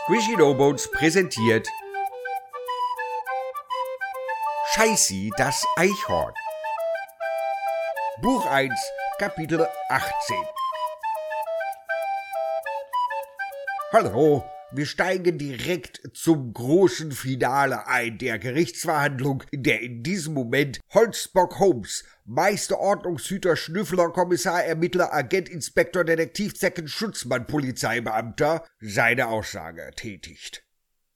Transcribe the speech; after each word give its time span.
Squishy 0.00 0.36
No 0.36 0.54
Bones 0.54 0.90
präsentiert 0.90 1.68
Scheißi, 4.72 5.30
das 5.36 5.64
Eichhorn. 5.76 6.32
Buch 8.22 8.46
1, 8.46 8.72
Kapitel 9.18 9.68
18. 9.88 10.36
Hallo, 13.92 14.44
wir 14.72 14.86
steigen 14.86 15.36
direkt 15.36 16.00
zum 16.14 16.52
großen 16.52 17.10
Finale 17.12 17.88
ein 17.88 18.18
der 18.18 18.38
Gerichtsverhandlung, 18.38 19.42
in 19.50 19.64
der 19.64 19.80
in 19.80 20.02
diesem 20.02 20.34
Moment 20.34 20.80
Holzbock 20.94 21.58
Holmes, 21.58 22.04
Meister, 22.24 22.78
Ordnungshüter, 22.78 23.56
Schnüffler, 23.56 24.10
Kommissar, 24.10 24.62
Ermittler, 24.64 25.12
Agent, 25.12 25.48
Inspektor, 25.48 26.04
Detektiv, 26.04 26.56
Zecken, 26.56 26.86
Schutzmann, 26.86 27.46
Polizeibeamter 27.46 28.64
seine 28.80 29.26
Aussage 29.28 29.90
tätigt. 29.96 30.62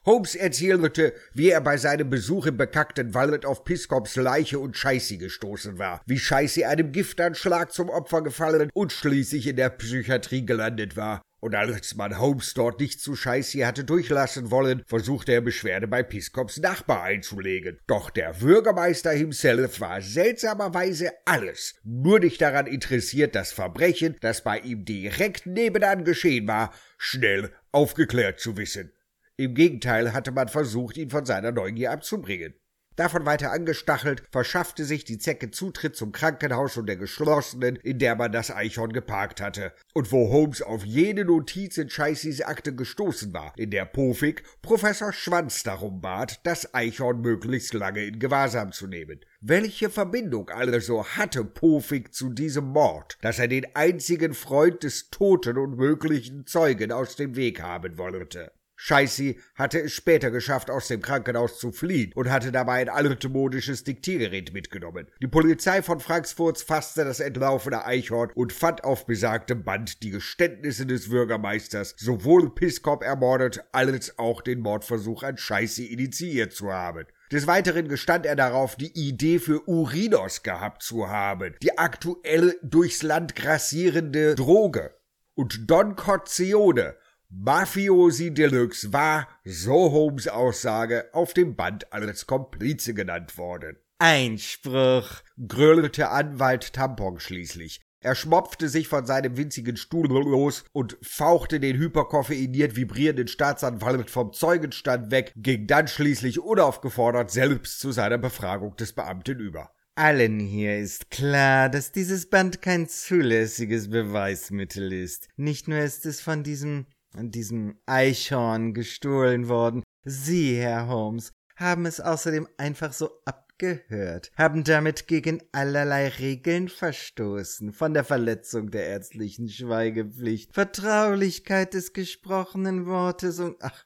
Holmes 0.04 0.34
erzählte, 0.34 1.14
wie 1.32 1.48
er 1.48 1.62
bei 1.62 1.78
seinem 1.78 2.10
Besuch 2.10 2.46
im 2.46 2.58
bekackten 2.58 3.14
Wald 3.14 3.46
auf 3.46 3.64
Piscops 3.64 4.16
Leiche 4.16 4.58
und 4.58 4.76
Scheißi 4.76 5.16
gestoßen 5.16 5.78
war, 5.78 6.02
wie 6.06 6.18
Scheißi 6.18 6.64
einem 6.64 6.92
Giftanschlag 6.92 7.72
zum 7.72 7.88
Opfer 7.88 8.22
gefallen 8.22 8.70
und 8.74 8.92
schließlich 8.92 9.46
in 9.46 9.56
der 9.56 9.70
Psychiatrie 9.70 10.44
gelandet 10.44 10.96
war. 10.96 11.22
Und 11.44 11.54
als 11.54 11.94
man 11.94 12.18
Holmes 12.18 12.54
dort 12.54 12.80
nicht 12.80 13.02
zu 13.02 13.14
Scheißi 13.14 13.58
hatte 13.58 13.84
durchlassen 13.84 14.50
wollen, 14.50 14.82
versuchte 14.86 15.32
er 15.32 15.42
Beschwerde 15.42 15.86
bei 15.86 16.02
Piscops 16.02 16.58
Nachbar 16.58 17.02
einzulegen. 17.02 17.78
Doch 17.86 18.08
der 18.08 18.32
Bürgermeister 18.32 19.10
himself 19.10 19.78
war 19.78 20.00
seltsamerweise 20.00 21.12
alles, 21.26 21.74
nur 21.84 22.18
nicht 22.18 22.40
daran 22.40 22.66
interessiert, 22.66 23.34
das 23.34 23.52
Verbrechen, 23.52 24.16
das 24.22 24.42
bei 24.42 24.58
ihm 24.60 24.86
direkt 24.86 25.44
nebenan 25.44 26.04
geschehen 26.04 26.48
war, 26.48 26.72
schnell 26.96 27.52
aufgeklärt 27.72 28.40
zu 28.40 28.56
wissen. 28.56 28.90
Im 29.36 29.54
Gegenteil 29.54 30.14
hatte 30.14 30.32
man 30.32 30.48
versucht, 30.48 30.96
ihn 30.96 31.10
von 31.10 31.26
seiner 31.26 31.52
Neugier 31.52 31.90
abzubringen. 31.90 32.54
Davon 32.96 33.26
weiter 33.26 33.50
angestachelt, 33.50 34.22
verschaffte 34.30 34.84
sich 34.84 35.04
die 35.04 35.18
Zecke 35.18 35.50
Zutritt 35.50 35.96
zum 35.96 36.12
Krankenhaus 36.12 36.76
und 36.76 36.86
der 36.86 36.96
geschlossenen, 36.96 37.74
in 37.76 37.98
der 37.98 38.14
man 38.14 38.30
das 38.30 38.52
Eichhorn 38.52 38.92
geparkt 38.92 39.40
hatte, 39.40 39.72
und 39.94 40.12
wo 40.12 40.30
Holmes 40.30 40.62
auf 40.62 40.84
jene 40.84 41.24
Notiz 41.24 41.76
in 41.76 41.90
Scheißis 41.90 42.42
Akte 42.42 42.72
gestoßen 42.72 43.32
war, 43.32 43.52
in 43.56 43.70
der 43.70 43.84
Pofik 43.84 44.44
Professor 44.62 45.12
Schwanz 45.12 45.64
darum 45.64 46.00
bat, 46.00 46.38
das 46.44 46.72
Eichhorn 46.72 47.20
möglichst 47.20 47.74
lange 47.74 48.04
in 48.04 48.20
Gewahrsam 48.20 48.70
zu 48.70 48.86
nehmen. 48.86 49.20
Welche 49.40 49.90
Verbindung 49.90 50.48
also 50.50 51.04
hatte 51.04 51.44
Pofik 51.44 52.14
zu 52.14 52.30
diesem 52.30 52.66
Mord, 52.66 53.18
dass 53.22 53.40
er 53.40 53.48
den 53.48 53.66
einzigen 53.74 54.34
Freund 54.34 54.84
des 54.84 55.10
Toten 55.10 55.58
und 55.58 55.76
möglichen 55.76 56.46
Zeugen 56.46 56.92
aus 56.92 57.16
dem 57.16 57.34
Weg 57.34 57.60
haben 57.60 57.98
wollte? 57.98 58.52
Scheißi 58.76 59.40
hatte 59.54 59.80
es 59.80 59.92
später 59.92 60.30
geschafft, 60.30 60.70
aus 60.70 60.88
dem 60.88 61.00
Krankenhaus 61.00 61.58
zu 61.58 61.72
fliehen 61.72 62.12
und 62.14 62.30
hatte 62.30 62.52
dabei 62.52 62.80
ein 62.80 62.88
altmodisches 62.88 63.84
Diktiergerät 63.84 64.52
mitgenommen. 64.52 65.06
Die 65.20 65.26
Polizei 65.26 65.82
von 65.82 66.00
Frankfurt 66.00 66.58
fasste 66.58 67.04
das 67.04 67.20
entlaufene 67.20 67.84
Eichhorn 67.84 68.30
und 68.34 68.52
fand 68.52 68.84
auf 68.84 69.06
besagtem 69.06 69.64
Band 69.64 70.02
die 70.02 70.10
Geständnisse 70.10 70.86
des 70.86 71.08
Bürgermeisters, 71.08 71.94
sowohl 71.96 72.54
Piskop 72.54 73.02
ermordet 73.02 73.64
als 73.72 74.18
auch 74.18 74.42
den 74.42 74.60
Mordversuch 74.60 75.22
an 75.22 75.36
Scheißi 75.36 75.86
initiiert 75.86 76.52
zu 76.52 76.72
haben. 76.72 77.06
Des 77.32 77.46
Weiteren 77.46 77.88
gestand 77.88 78.26
er 78.26 78.36
darauf, 78.36 78.76
die 78.76 78.92
Idee 78.92 79.38
für 79.38 79.66
Urinos 79.68 80.42
gehabt 80.42 80.82
zu 80.82 81.08
haben, 81.08 81.54
die 81.62 81.78
aktuell 81.78 82.56
durchs 82.62 83.02
Land 83.02 83.34
grassierende 83.34 84.34
Droge. 84.34 84.94
Und 85.34 85.68
Don 85.68 85.96
Corzione 85.96 86.96
Mafiosi 87.36 88.32
Deluxe 88.32 88.92
war, 88.92 89.26
so 89.44 89.90
Holmes 89.90 90.28
Aussage, 90.28 91.08
auf 91.12 91.34
dem 91.34 91.56
Band 91.56 91.92
als 91.92 92.26
Komplize 92.26 92.94
genannt 92.94 93.36
worden. 93.36 93.76
Einspruch, 93.98 95.08
grölte 95.48 96.10
Anwalt 96.10 96.72
Tampon 96.72 97.18
schließlich. 97.18 97.80
Er 98.00 98.14
schmopfte 98.14 98.68
sich 98.68 98.86
von 98.86 99.04
seinem 99.04 99.36
winzigen 99.36 99.76
Stuhl 99.76 100.06
los 100.06 100.64
und 100.72 100.96
fauchte 101.02 101.58
den 101.58 101.76
hyperkoffeiniert 101.76 102.76
vibrierenden 102.76 103.26
Staatsanwalt 103.26 104.10
vom 104.10 104.32
Zeugenstand 104.32 105.10
weg, 105.10 105.32
ging 105.34 105.66
dann 105.66 105.88
schließlich 105.88 106.38
unaufgefordert 106.38 107.32
selbst 107.32 107.80
zu 107.80 107.90
seiner 107.90 108.18
Befragung 108.18 108.76
des 108.76 108.92
Beamten 108.92 109.40
über. 109.40 109.72
Allen 109.96 110.40
hier 110.40 110.78
ist 110.78 111.10
klar, 111.10 111.68
dass 111.68 111.92
dieses 111.92 112.28
Band 112.28 112.62
kein 112.62 112.88
zulässiges 112.88 113.90
Beweismittel 113.90 114.92
ist. 114.92 115.28
Nicht 115.36 115.68
nur 115.68 115.78
ist 115.78 116.04
es 116.04 116.20
von 116.20 116.42
diesem 116.42 116.86
diesem 117.16 117.78
Eichhorn 117.86 118.74
gestohlen 118.74 119.48
worden. 119.48 119.82
Sie, 120.04 120.56
Herr 120.56 120.88
Holmes, 120.88 121.32
haben 121.56 121.86
es 121.86 122.00
außerdem 122.00 122.48
einfach 122.56 122.92
so 122.92 123.10
abgehört, 123.24 124.30
haben 124.36 124.64
damit 124.64 125.06
gegen 125.06 125.42
allerlei 125.52 126.08
Regeln 126.08 126.68
verstoßen, 126.68 127.72
von 127.72 127.94
der 127.94 128.04
Verletzung 128.04 128.70
der 128.70 128.86
ärztlichen 128.86 129.48
Schweigepflicht, 129.48 130.52
Vertraulichkeit 130.52 131.74
des 131.74 131.92
gesprochenen 131.92 132.86
Wortes 132.86 133.38
und 133.38 133.56
ach, 133.60 133.84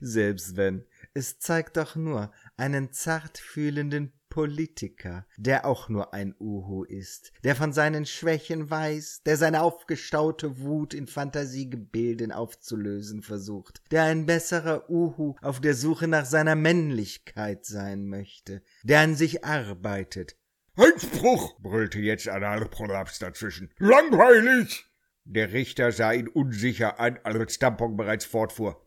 selbst 0.00 0.56
wenn, 0.56 0.86
es 1.14 1.38
zeigt 1.38 1.76
doch 1.76 1.96
nur 1.96 2.32
einen 2.56 2.92
zartfühlenden 2.92 4.12
Politiker, 4.36 5.24
der 5.38 5.64
auch 5.64 5.88
nur 5.88 6.12
ein 6.12 6.34
Uhu 6.38 6.84
ist, 6.84 7.32
der 7.42 7.56
von 7.56 7.72
seinen 7.72 8.04
Schwächen 8.04 8.68
weiß, 8.68 9.22
der 9.24 9.38
seine 9.38 9.62
aufgestaute 9.62 10.58
Wut 10.60 10.92
in 10.92 11.06
Fantasiegebilden 11.06 12.32
aufzulösen 12.32 13.22
versucht, 13.22 13.80
der 13.90 14.02
ein 14.02 14.26
besserer 14.26 14.90
Uhu 14.90 15.36
auf 15.40 15.62
der 15.62 15.72
Suche 15.72 16.06
nach 16.06 16.26
seiner 16.26 16.54
Männlichkeit 16.54 17.64
sein 17.64 18.08
möchte, 18.08 18.60
der 18.82 19.00
an 19.00 19.14
sich 19.14 19.42
arbeitet. 19.42 20.36
Einspruch! 20.76 21.58
brüllte 21.60 22.00
jetzt 22.00 22.28
Analprolaps 22.28 23.18
dazwischen. 23.18 23.72
Langweilig! 23.78 24.84
Der 25.24 25.54
Richter 25.54 25.92
sah 25.92 26.12
ihn 26.12 26.28
unsicher 26.28 27.00
an, 27.00 27.18
als 27.24 27.58
Tampon 27.58 27.96
bereits 27.96 28.26
fortfuhr. 28.26 28.86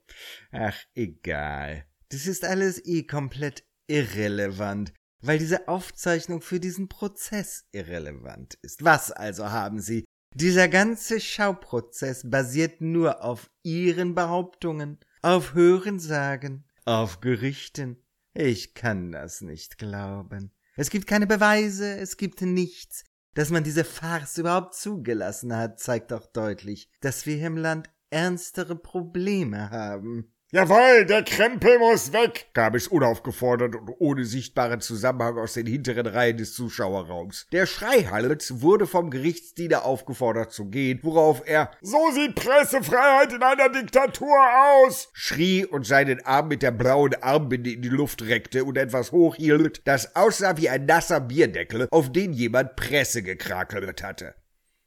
Ach, 0.52 0.78
egal. 0.94 1.86
Das 2.10 2.28
ist 2.28 2.46
alles 2.46 2.86
eh 2.86 3.08
komplett 3.08 3.64
irrelevant 3.88 4.94
weil 5.22 5.40
diese 5.40 5.68
Aufzeichnung 5.68 6.42
für 6.42 6.60
diesen 6.60 6.90
Prozess 6.90 7.66
irrelevant 7.72 8.58
ist. 8.62 8.84
Was 8.84 9.12
also 9.12 9.50
haben 9.50 9.80
Sie? 9.80 10.06
Dieser 10.36 10.68
ganze 10.68 11.20
Schauprozess 11.20 12.30
basiert 12.30 12.82
nur 12.82 13.24
auf 13.24 13.50
Ihren 13.64 14.16
Behauptungen, 14.16 15.00
auf 15.22 15.54
Hörensagen, 15.54 16.66
auf 16.86 17.20
Gerichten. 17.20 18.04
Ich 18.34 18.76
kann 18.76 19.12
das 19.12 19.42
nicht 19.42 19.78
glauben. 19.78 20.52
Es 20.76 20.90
gibt 20.90 21.08
keine 21.08 21.28
Beweise, 21.28 21.98
es 21.98 22.16
gibt 22.16 22.42
nichts. 22.42 23.04
Dass 23.34 23.50
man 23.50 23.64
diese 23.64 23.84
Farce 23.84 24.38
überhaupt 24.38 24.76
zugelassen 24.76 25.56
hat, 25.56 25.80
zeigt 25.80 26.12
doch 26.12 26.26
deutlich, 26.26 26.90
dass 27.02 27.26
wir 27.26 27.46
im 27.46 27.58
Land 27.58 27.90
ernstere 28.10 28.76
Probleme 28.76 29.70
haben. 29.72 30.34
Jawohl, 30.52 31.06
der 31.06 31.22
Krempel 31.22 31.78
muss 31.78 32.12
weg, 32.12 32.48
gab 32.56 32.74
es 32.74 32.88
unaufgefordert 32.88 33.76
und 33.76 33.92
ohne 34.00 34.26
sichtbaren 34.26 34.82
Zusammenhang 34.82 35.38
aus 35.38 35.54
den 35.54 35.68
hinteren 35.68 36.08
Reihen 36.08 36.38
des 36.38 36.56
Zuschauerraums. 36.56 37.46
Der 37.52 37.68
Schreihals 37.68 38.60
wurde 38.62 38.88
vom 38.88 39.12
Gerichtsdiener 39.12 39.86
aufgefordert 39.86 40.52
zu 40.52 40.66
gehen, 40.66 41.02
worauf 41.04 41.44
er 41.46 41.70
So 41.82 42.00
sieht 42.16 42.34
Pressefreiheit 42.34 43.32
in 43.32 43.44
einer 43.44 43.70
Diktatur 43.70 44.40
aus, 44.88 45.10
schrie 45.14 45.66
und 45.66 45.86
seinen 45.86 46.26
Arm 46.26 46.48
mit 46.48 46.64
der 46.64 46.72
blauen 46.72 47.14
Armbinde 47.22 47.72
in 47.72 47.84
die 47.84 47.90
Luft 47.90 48.24
reckte 48.24 48.64
und 48.64 48.76
etwas 48.76 49.12
hochhielt, 49.12 49.84
das 49.86 50.16
aussah 50.16 50.58
wie 50.58 50.70
ein 50.70 50.88
nasser 50.88 51.20
Bierdeckel, 51.20 51.88
auf 51.92 52.12
den 52.12 52.34
jemand 52.34 52.76
Presse 52.76 53.22
gekrakelt 53.22 54.02
hatte. 54.02 54.34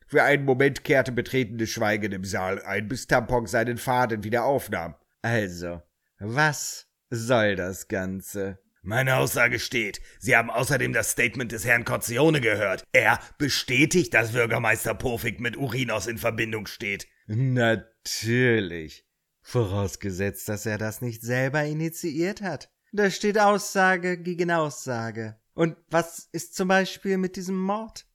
Für 0.09 0.25
einen 0.25 0.45
Moment 0.45 0.83
kehrte 0.83 1.13
betretenes 1.13 1.71
Schweigen 1.71 2.11
im 2.11 2.25
Saal 2.25 2.61
ein, 2.63 2.89
bis 2.89 3.07
Tampon 3.07 3.47
seinen 3.47 3.79
Faden 3.79 4.25
wieder 4.25 4.45
aufnahm. 4.45 4.97
Also, 5.23 5.81
was 6.19 6.87
soll 7.11 7.57
das 7.57 7.89
Ganze? 7.89 8.59
Meine 8.85 9.17
Aussage 9.17 9.61
steht. 9.61 10.01
Sie 10.19 10.37
haben 10.37 10.51
außerdem 10.51 10.93
das 10.93 11.13
Statement 11.13 11.53
des 11.53 11.65
Herrn 11.65 11.85
Corzione 11.85 12.41
gehört. 12.41 12.83
Er 12.91 13.21
bestätigt, 13.39 14.13
dass 14.13 14.33
Bürgermeister 14.33 14.95
Pofik 14.95 15.39
mit 15.39 15.57
Urinos 15.57 16.09
in 16.09 16.19
Verbindung 16.19 16.67
steht. 16.67 17.07
Natürlich. 17.29 19.07
Vorausgesetzt, 19.41 20.49
dass 20.49 20.67
er 20.67 20.79
das 20.79 21.01
nicht 21.01 21.23
selber 21.23 21.65
initiiert 21.65 22.43
hat. 22.43 22.71
Da 22.91 23.09
steht 23.11 23.39
Aussage 23.39 24.19
gegen 24.19 24.51
Aussage. 24.51 25.37
Und 25.55 25.77
was 25.89 26.29
ist 26.33 26.57
zum 26.57 26.67
Beispiel 26.67 27.19
mit 27.19 27.37
diesem 27.37 27.57
Mord? 27.57 28.07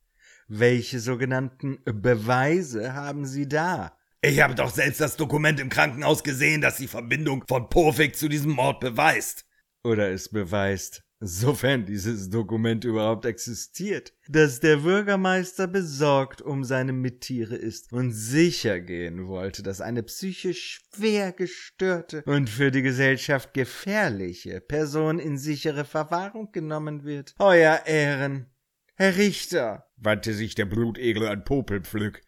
Welche 0.49 0.99
sogenannten 0.99 1.79
Beweise 1.85 2.93
haben 2.93 3.25
Sie 3.25 3.47
da? 3.47 3.96
Ich 4.21 4.41
habe 4.41 4.55
doch 4.55 4.71
selbst 4.71 4.99
das 4.99 5.15
Dokument 5.15 5.59
im 5.59 5.69
Krankenhaus 5.69 6.23
gesehen, 6.23 6.59
das 6.59 6.77
die 6.77 6.87
Verbindung 6.87 7.43
von 7.47 7.69
Pofik 7.69 8.15
zu 8.15 8.27
diesem 8.27 8.51
Mord 8.51 8.79
beweist. 8.79 9.45
Oder 9.83 10.11
es 10.11 10.29
beweist, 10.29 11.03
sofern 11.19 11.85
dieses 11.85 12.31
Dokument 12.31 12.83
überhaupt 12.83 13.25
existiert, 13.25 14.13
dass 14.27 14.59
der 14.59 14.77
Bürgermeister 14.77 15.67
besorgt 15.67 16.41
um 16.41 16.63
seine 16.63 16.93
Mittiere 16.93 17.55
ist 17.55 17.93
und 17.93 18.11
sicher 18.11 18.79
gehen 18.79 19.27
wollte, 19.27 19.61
dass 19.61 19.81
eine 19.81 20.01
psychisch 20.01 20.81
schwer 20.95 21.31
gestörte 21.31 22.23
und 22.25 22.49
für 22.49 22.71
die 22.71 22.81
Gesellschaft 22.81 23.53
gefährliche 23.53 24.61
Person 24.61 25.19
in 25.19 25.37
sichere 25.37 25.85
Verwahrung 25.85 26.51
genommen 26.51 27.03
wird. 27.03 27.35
Euer 27.37 27.83
Ehren, 27.85 28.47
Herr 28.95 29.15
Richter, 29.15 29.87
wandte 29.95 30.33
sich 30.33 30.55
der 30.55 30.65
Blutegel 30.65 31.27
an 31.27 31.43
Popelpflück, 31.43 32.23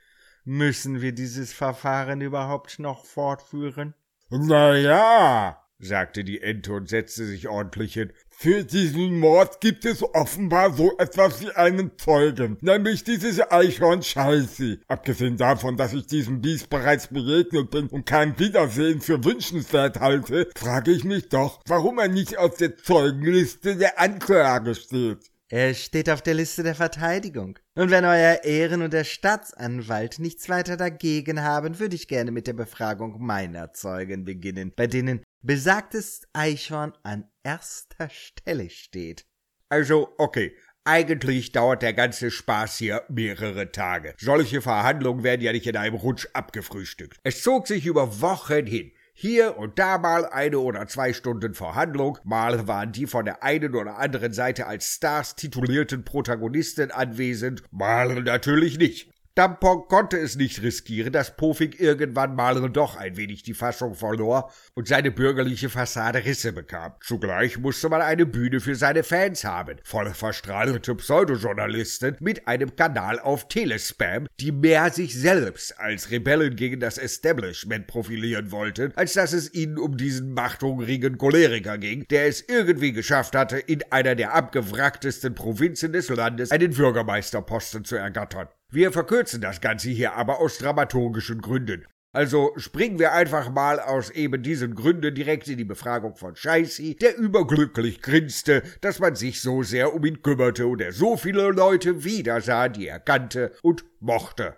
müssen 0.50 1.00
wir 1.00 1.12
dieses 1.12 1.54
Verfahren 1.54 2.22
überhaupt 2.22 2.80
noch 2.80 3.06
fortführen? 3.06 3.94
Na 4.32 4.76
ja, 4.76 5.62
sagte 5.78 6.24
die 6.24 6.42
Ente 6.42 6.74
und 6.74 6.90
setzte 6.90 7.26
sich 7.26 7.48
ordentlich 7.48 7.94
hin. 7.94 8.12
Für 8.30 8.64
diesen 8.64 9.20
Mord 9.20 9.62
gibt 9.62 9.86
es 9.86 10.02
offenbar 10.02 10.74
so 10.74 10.98
etwas 10.98 11.42
wie 11.42 11.52
einen 11.52 11.92
Zeugen, 12.00 12.58
nämlich 12.62 13.04
dieses 13.04 13.40
Eichhorn 13.52 14.02
Scheiße. 14.02 14.80
Abgesehen 14.88 15.38
davon, 15.38 15.78
dass 15.78 15.94
ich 15.94 16.08
diesem 16.08 16.42
Biest 16.42 16.72
bereits 16.72 17.10
begegnet 17.10 17.70
bin 17.70 17.86
und 17.88 18.08
kein 18.08 18.40
Wiedersehen 18.40 19.02
für 19.02 19.24
wünschenswert 19.24 20.00
halte, 20.00 20.50
frage 20.58 20.90
ich 20.90 21.04
mich 21.04 21.30
doch, 21.30 21.62
warum 21.68 22.00
er 22.00 22.08
nicht 22.08 22.40
auf 22.40 22.58
der 22.58 22.76
Zeugenliste 22.76 23.76
der 23.76 24.00
Anklage 24.00 24.74
steht. 24.74 25.30
Er 25.52 25.74
steht 25.74 26.12
auf 26.12 26.22
der 26.22 26.36
Liste 26.36 26.62
der 26.62 26.76
Verteidigung. 26.76 27.58
Und 27.74 27.90
wenn 27.90 28.06
Euer 28.06 28.44
Ehren 28.44 28.84
und 28.84 28.94
der 28.94 29.04
Staatsanwalt 29.04 30.20
nichts 30.20 30.48
weiter 30.48 30.78
dagegen 30.78 31.42
haben, 31.42 31.80
würde 31.80 31.96
ich 31.96 32.08
gerne 32.08 32.30
mit 32.30 32.46
der 32.46 32.54
Befragung 32.54 33.20
meiner 33.20 33.74
Zeugen 33.74 34.26
beginnen, 34.26 34.72
bei 34.76 34.86
denen 34.86 35.24
besagtes 35.42 36.22
Eichhorn 36.34 36.94
an 37.02 37.28
erster 37.42 38.10
Stelle 38.12 38.70
steht. 38.70 39.26
Also, 39.70 40.14
okay. 40.20 40.56
Eigentlich 40.86 41.52
dauert 41.52 41.82
der 41.82 41.94
ganze 41.94 42.32
Spaß 42.32 42.78
hier 42.78 43.04
mehrere 43.10 43.72
Tage. 43.72 44.16
Solche 44.18 44.62
Verhandlungen 44.62 45.24
werden 45.24 45.42
ja 45.42 45.52
nicht 45.52 45.68
in 45.68 45.76
einem 45.76 45.96
Rutsch 45.96 46.28
abgefrühstückt. 46.34 47.20
Es 47.24 47.44
zog 47.44 47.68
sich 47.68 47.86
über 47.86 48.22
Wochen 48.22 48.66
hin. 48.66 48.92
Hier 49.22 49.58
und 49.58 49.78
da 49.80 49.98
mal 49.98 50.26
eine 50.26 50.60
oder 50.60 50.88
zwei 50.88 51.12
Stunden 51.12 51.54
Verhandlung, 51.54 52.20
mal 52.24 52.70
waren 52.70 52.94
die 52.94 53.06
von 53.06 53.26
der 53.26 53.44
einen 53.44 53.76
oder 53.76 53.98
anderen 53.98 54.32
Seite 54.32 54.66
als 54.66 54.96
Stars 54.96 55.36
titulierten 55.36 56.06
Protagonisten 56.06 56.90
anwesend, 56.90 57.64
mal 57.70 58.22
natürlich 58.22 58.78
nicht. 58.78 59.12
Dampon 59.40 59.88
konnte 59.88 60.18
es 60.18 60.36
nicht 60.36 60.64
riskieren, 60.64 61.14
dass 61.14 61.38
Pofik 61.38 61.80
irgendwann 61.80 62.36
mal 62.36 62.70
doch 62.70 62.98
ein 62.98 63.16
wenig 63.16 63.42
die 63.42 63.54
Fassung 63.54 63.96
verlor 63.96 64.52
und 64.74 64.90
seine 64.90 65.12
bürgerliche 65.12 65.70
Fassade 65.70 66.26
Risse 66.26 66.52
bekam. 66.52 66.92
Zugleich 67.00 67.58
musste 67.58 67.88
man 67.88 68.02
eine 68.02 68.26
Bühne 68.26 68.60
für 68.60 68.76
seine 68.76 69.02
Fans 69.02 69.46
haben, 69.46 69.78
voll 69.86 70.14
verstrahlte 70.14 70.94
Pseudojournalisten 70.94 72.18
mit 72.20 72.50
einem 72.50 72.76
Kanal 72.76 73.18
auf 73.18 73.48
Telespam, 73.48 74.28
die 74.42 74.52
mehr 74.52 74.92
sich 74.92 75.16
selbst 75.16 75.80
als 75.80 76.12
Rebellen 76.12 76.58
gegen 76.58 76.82
das 76.82 76.98
Establishment 76.98 77.88
profilieren 77.88 78.52
wollten, 78.52 78.92
als 78.98 79.14
dass 79.14 79.32
es 79.32 79.54
ihnen 79.54 79.78
um 79.78 79.96
diesen 79.96 80.34
machthungrigen 80.34 81.18
Choleriker 81.18 81.78
ging, 81.78 82.06
der 82.10 82.28
es 82.28 82.42
irgendwie 82.42 82.92
geschafft 82.92 83.38
hatte, 83.38 83.58
in 83.58 83.90
einer 83.90 84.16
der 84.16 84.34
abgewracktesten 84.34 85.34
Provinzen 85.34 85.94
des 85.94 86.10
Landes 86.10 86.52
einen 86.52 86.74
Bürgermeisterposten 86.74 87.86
zu 87.86 87.96
ergattern. 87.96 88.50
Wir 88.72 88.92
verkürzen 88.92 89.42
das 89.42 89.62
Ganze 89.62 89.90
hier 89.90 90.14
aber 90.14 90.40
aus 90.40 90.60
dramaturgischen 90.60 91.42
Gründen. 91.42 91.88
Also 92.12 92.54
springen 92.58 92.98
wir 92.98 93.14
einfach 93.14 93.52
mal 93.52 93.80
aus 93.80 94.10
eben 94.10 94.42
diesen 94.42 94.74
Gründen 94.74 95.14
direkt 95.14 95.48
in 95.48 95.58
die 95.58 95.64
Befragung 95.64 96.16
von 96.16 96.36
Scheissi, 96.36 96.96
der 96.96 97.18
überglücklich 97.18 98.02
grinste, 98.02 98.64
dass 98.82 99.00
man 99.00 99.16
sich 99.16 99.42
so 99.42 99.62
sehr 99.62 99.94
um 99.94 100.04
ihn 100.06 100.22
kümmerte 100.22 100.66
und 100.66 100.82
er 100.82 100.92
so 100.92 101.18
viele 101.18 101.50
Leute 101.50 102.04
wiedersah, 102.04 102.68
die 102.68 102.88
er 102.88 103.00
kannte 103.00 103.54
und 103.62 103.86
mochte. 104.00 104.58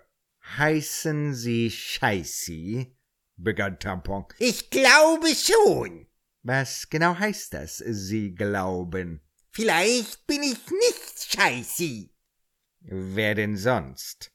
Heißen 0.56 1.34
Sie 1.34 1.70
Scheissi? 1.70 2.96
begann 3.36 3.78
Tampon. 3.78 4.24
Ich 4.38 4.70
glaube 4.70 5.28
schon. 5.34 6.06
Was 6.42 6.88
genau 6.90 7.18
heißt 7.18 7.54
das, 7.54 7.78
Sie 7.78 8.34
glauben? 8.34 9.20
Vielleicht 9.50 10.26
bin 10.26 10.42
ich 10.42 10.70
nicht 10.70 11.36
Scheissi. 11.36 12.11
Wer 12.84 13.34
denn 13.34 13.56
sonst? 13.56 14.32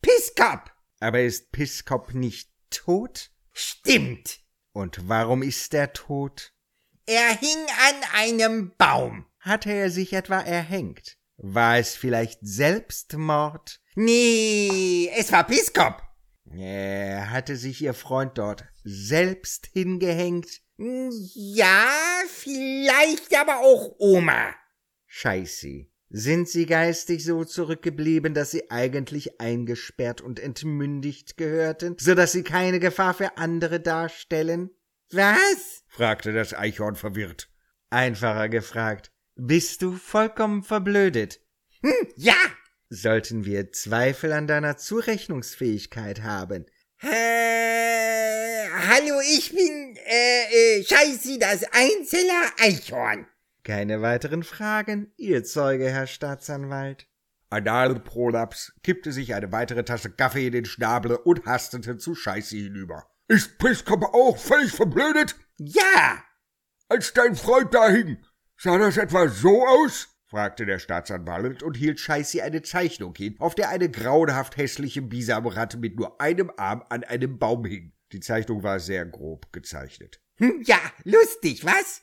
Piskop! 0.00 0.70
Aber 1.00 1.20
ist 1.20 1.52
Piskop 1.52 2.14
nicht 2.14 2.50
tot? 2.70 3.30
Stimmt. 3.52 4.40
Und 4.72 5.08
warum 5.08 5.42
ist 5.42 5.74
er 5.74 5.92
tot? 5.92 6.52
Er 7.06 7.36
hing 7.36 7.66
an 7.88 7.94
einem 8.14 8.72
Baum. 8.76 9.26
Hatte 9.40 9.72
er 9.72 9.90
sich 9.90 10.12
etwa 10.12 10.40
erhängt? 10.40 11.16
War 11.36 11.78
es 11.78 11.94
vielleicht 11.94 12.40
Selbstmord? 12.42 13.80
Nee, 13.94 15.10
es 15.16 15.32
war 15.32 15.44
Piskop. 15.44 16.02
Er 16.50 17.30
hatte 17.30 17.56
sich 17.56 17.82
ihr 17.82 17.94
Freund 17.94 18.38
dort 18.38 18.64
selbst 18.84 19.66
hingehängt? 19.72 20.60
Ja, 20.76 21.88
vielleicht 22.28 23.34
aber 23.36 23.58
auch 23.60 23.96
Oma. 23.98 24.54
Scheiße. 25.06 25.86
Sind 26.10 26.48
sie 26.48 26.64
geistig 26.64 27.22
so 27.22 27.44
zurückgeblieben, 27.44 28.32
dass 28.32 28.50
sie 28.50 28.70
eigentlich 28.70 29.40
eingesperrt 29.40 30.22
und 30.22 30.40
entmündigt 30.40 31.36
gehörten, 31.36 31.96
so 32.00 32.14
dass 32.14 32.32
sie 32.32 32.42
keine 32.42 32.80
Gefahr 32.80 33.12
für 33.12 33.36
andere 33.36 33.78
darstellen? 33.78 34.70
Was? 35.10 35.84
fragte 35.88 36.32
das 36.32 36.54
Eichhorn 36.54 36.96
verwirrt. 36.96 37.50
Einfacher 37.90 38.48
gefragt. 38.48 39.12
Bist 39.36 39.82
du 39.82 39.92
vollkommen 39.92 40.62
verblödet? 40.62 41.40
Hm, 41.82 41.92
ja. 42.16 42.36
Sollten 42.88 43.44
wir 43.44 43.70
Zweifel 43.72 44.32
an 44.32 44.46
deiner 44.46 44.78
Zurechnungsfähigkeit 44.78 46.22
haben? 46.22 46.64
Äh, 47.02 48.66
hallo, 48.88 49.20
ich 49.20 49.54
bin, 49.54 49.96
äh, 50.06 50.78
äh, 50.78 50.84
Scheiße, 50.84 51.38
das 51.38 51.64
Einzeller 51.64 52.50
Eichhorn. 52.58 53.26
Keine 53.68 54.00
weiteren 54.00 54.44
Fragen, 54.44 55.12
Ihr 55.18 55.44
Zeuge, 55.44 55.90
Herr 55.90 56.06
Staatsanwalt. 56.06 57.06
Analprolaps 57.50 58.72
kippte 58.82 59.12
sich 59.12 59.34
eine 59.34 59.52
weitere 59.52 59.84
Tasse 59.84 60.10
Kaffee 60.10 60.46
in 60.46 60.54
den 60.54 60.64
Schnabel 60.64 61.16
und 61.16 61.44
hastete 61.44 61.98
zu 61.98 62.14
Scheiße 62.14 62.56
hinüber. 62.56 63.10
Ist 63.26 63.58
Piskop 63.58 64.04
auch 64.14 64.38
völlig 64.38 64.72
verblödet? 64.72 65.36
Ja! 65.58 66.24
Als 66.88 67.12
dein 67.12 67.36
Freund 67.36 67.74
da 67.74 67.90
hing, 67.90 68.16
sah 68.56 68.78
das 68.78 68.96
etwa 68.96 69.28
so 69.28 69.66
aus? 69.66 70.16
fragte 70.24 70.64
der 70.64 70.78
Staatsanwalt 70.78 71.62
und 71.62 71.76
hielt 71.76 72.00
Scheiße 72.00 72.42
eine 72.42 72.62
Zeichnung 72.62 73.14
hin, 73.14 73.36
auf 73.38 73.54
der 73.54 73.68
eine 73.68 73.90
grauenhaft 73.90 74.56
hässliche 74.56 75.02
Bisamratte 75.02 75.76
mit 75.76 75.96
nur 75.96 76.18
einem 76.22 76.50
Arm 76.56 76.82
an 76.88 77.04
einem 77.04 77.38
Baum 77.38 77.66
hing. 77.66 77.92
Die 78.12 78.20
Zeichnung 78.20 78.62
war 78.62 78.80
sehr 78.80 79.04
grob 79.04 79.52
gezeichnet. 79.52 80.22
Hm, 80.38 80.62
ja, 80.64 80.80
lustig, 81.04 81.66
was? 81.66 82.00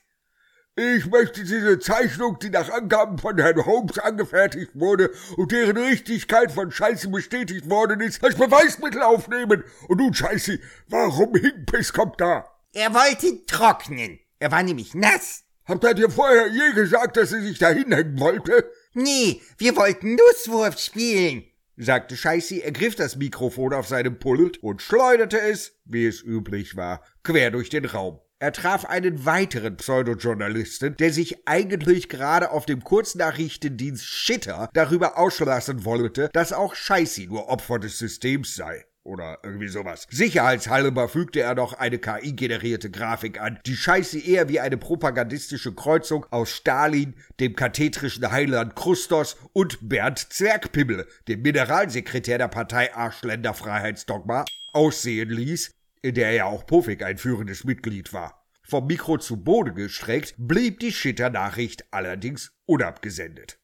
Ich 0.77 1.05
möchte 1.05 1.45
diese 1.45 1.79
Zeichnung, 1.79 2.37
die 2.39 2.49
nach 2.49 2.69
Angaben 2.69 3.17
von 3.17 3.37
Herrn 3.37 3.65
Holmes 3.65 3.97
angefertigt 3.97 4.71
wurde 4.73 5.09
und 5.37 5.53
deren 5.53 5.77
Richtigkeit 5.77 6.51
von 6.51 6.69
Scheiße 6.69 7.07
bestätigt 7.07 7.69
worden 7.69 8.01
ist, 8.01 8.21
als 8.21 8.35
Beweismittel 8.35 9.01
aufnehmen. 9.01 9.63
Und 9.87 9.99
nun, 9.99 10.13
Scheiße, 10.13 10.59
warum 10.89 11.33
hing 11.33 11.65
Piskop 11.65 12.17
da? 12.17 12.45
Er 12.73 12.93
wollte 12.93 13.45
trocknen. 13.45 14.19
Er 14.39 14.51
war 14.51 14.63
nämlich 14.63 14.93
nass. 14.93 15.45
Habt 15.63 15.85
ihr 15.85 15.93
dir 15.93 16.09
vorher 16.09 16.47
je 16.47 16.73
gesagt, 16.73 17.15
dass 17.15 17.31
er 17.31 17.41
sich 17.41 17.57
da 17.57 17.69
hinhängen 17.69 18.19
wollte? 18.19 18.69
Nee, 18.93 19.41
wir 19.57 19.77
wollten 19.77 20.15
Nusswurf 20.15 20.77
spielen, 20.77 21.45
sagte 21.77 22.17
Scheißi, 22.17 22.59
ergriff 22.59 22.97
das 22.97 23.15
Mikrofon 23.15 23.73
auf 23.73 23.87
seinem 23.87 24.19
Pult 24.19 24.61
und 24.61 24.81
schleuderte 24.81 25.39
es, 25.39 25.79
wie 25.85 26.05
es 26.05 26.21
üblich 26.21 26.75
war, 26.75 27.01
quer 27.23 27.49
durch 27.49 27.69
den 27.69 27.85
Raum. 27.85 28.19
Er 28.37 28.51
traf 28.51 28.83
einen 28.83 29.25
weiteren 29.25 29.77
Pseudojournalisten, 29.77 30.97
der 30.97 31.13
sich 31.13 31.47
eigentlich 31.47 32.09
gerade 32.09 32.51
auf 32.51 32.65
dem 32.65 32.83
Kurznachrichtendienst 32.83 34.03
Shitter 34.05 34.69
darüber 34.73 35.17
auslassen 35.17 35.85
wollte, 35.85 36.29
dass 36.33 36.51
auch 36.51 36.75
Scheißi 36.75 37.27
nur 37.27 37.47
Opfer 37.47 37.79
des 37.79 37.97
Systems 37.97 38.55
sei. 38.55 38.85
Oder 39.03 39.37
irgendwie 39.43 39.67
sowas. 39.67 40.07
Sicherheitshalber 40.09 41.07
fügte 41.07 41.39
er 41.39 41.55
noch 41.55 41.73
eine 41.73 41.99
KI-generierte 41.99 42.89
Grafik 42.89 43.39
an, 43.39 43.59
die 43.65 43.77
Scheiße 43.77 44.19
eher 44.19 44.49
wie 44.49 44.59
eine 44.59 44.77
propagandistische 44.77 45.73
Kreuzung 45.73 46.25
aus 46.31 46.49
Stalin, 46.49 47.15
dem 47.39 47.55
kathetrischen 47.55 48.31
Heiland 48.31 48.75
Krustos 48.75 49.37
und 49.53 49.77
Bernd 49.87 50.33
Zwergpimmel, 50.33 51.07
dem 51.27 51.41
Mineralsekretär 51.43 52.39
der 52.39 52.47
Partei 52.47 52.93
Arschländerfreiheitsdogma, 52.95 54.43
aussehen 54.73 55.29
ließ, 55.29 55.71
in 56.05 56.13
der 56.13 56.33
ja 56.33 56.45
auch 56.45 56.67
Pofik 56.67 57.01
ein 57.01 57.17
führendes 57.17 57.63
Mitglied 57.63 58.13
war. 58.13 58.45
Vom 58.61 58.85
Mikro 58.85 59.17
zu 59.17 59.37
Boden 59.37 59.73
gestreckt, 59.73 60.35
blieb 60.37 60.79
die 60.79 60.91
Schitter-Nachricht 60.91 61.91
allerdings 61.91 62.51
unabgesendet. 62.65 63.59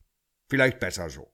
Vielleicht 0.49 0.79
besser 0.79 1.11
so. 1.11 1.31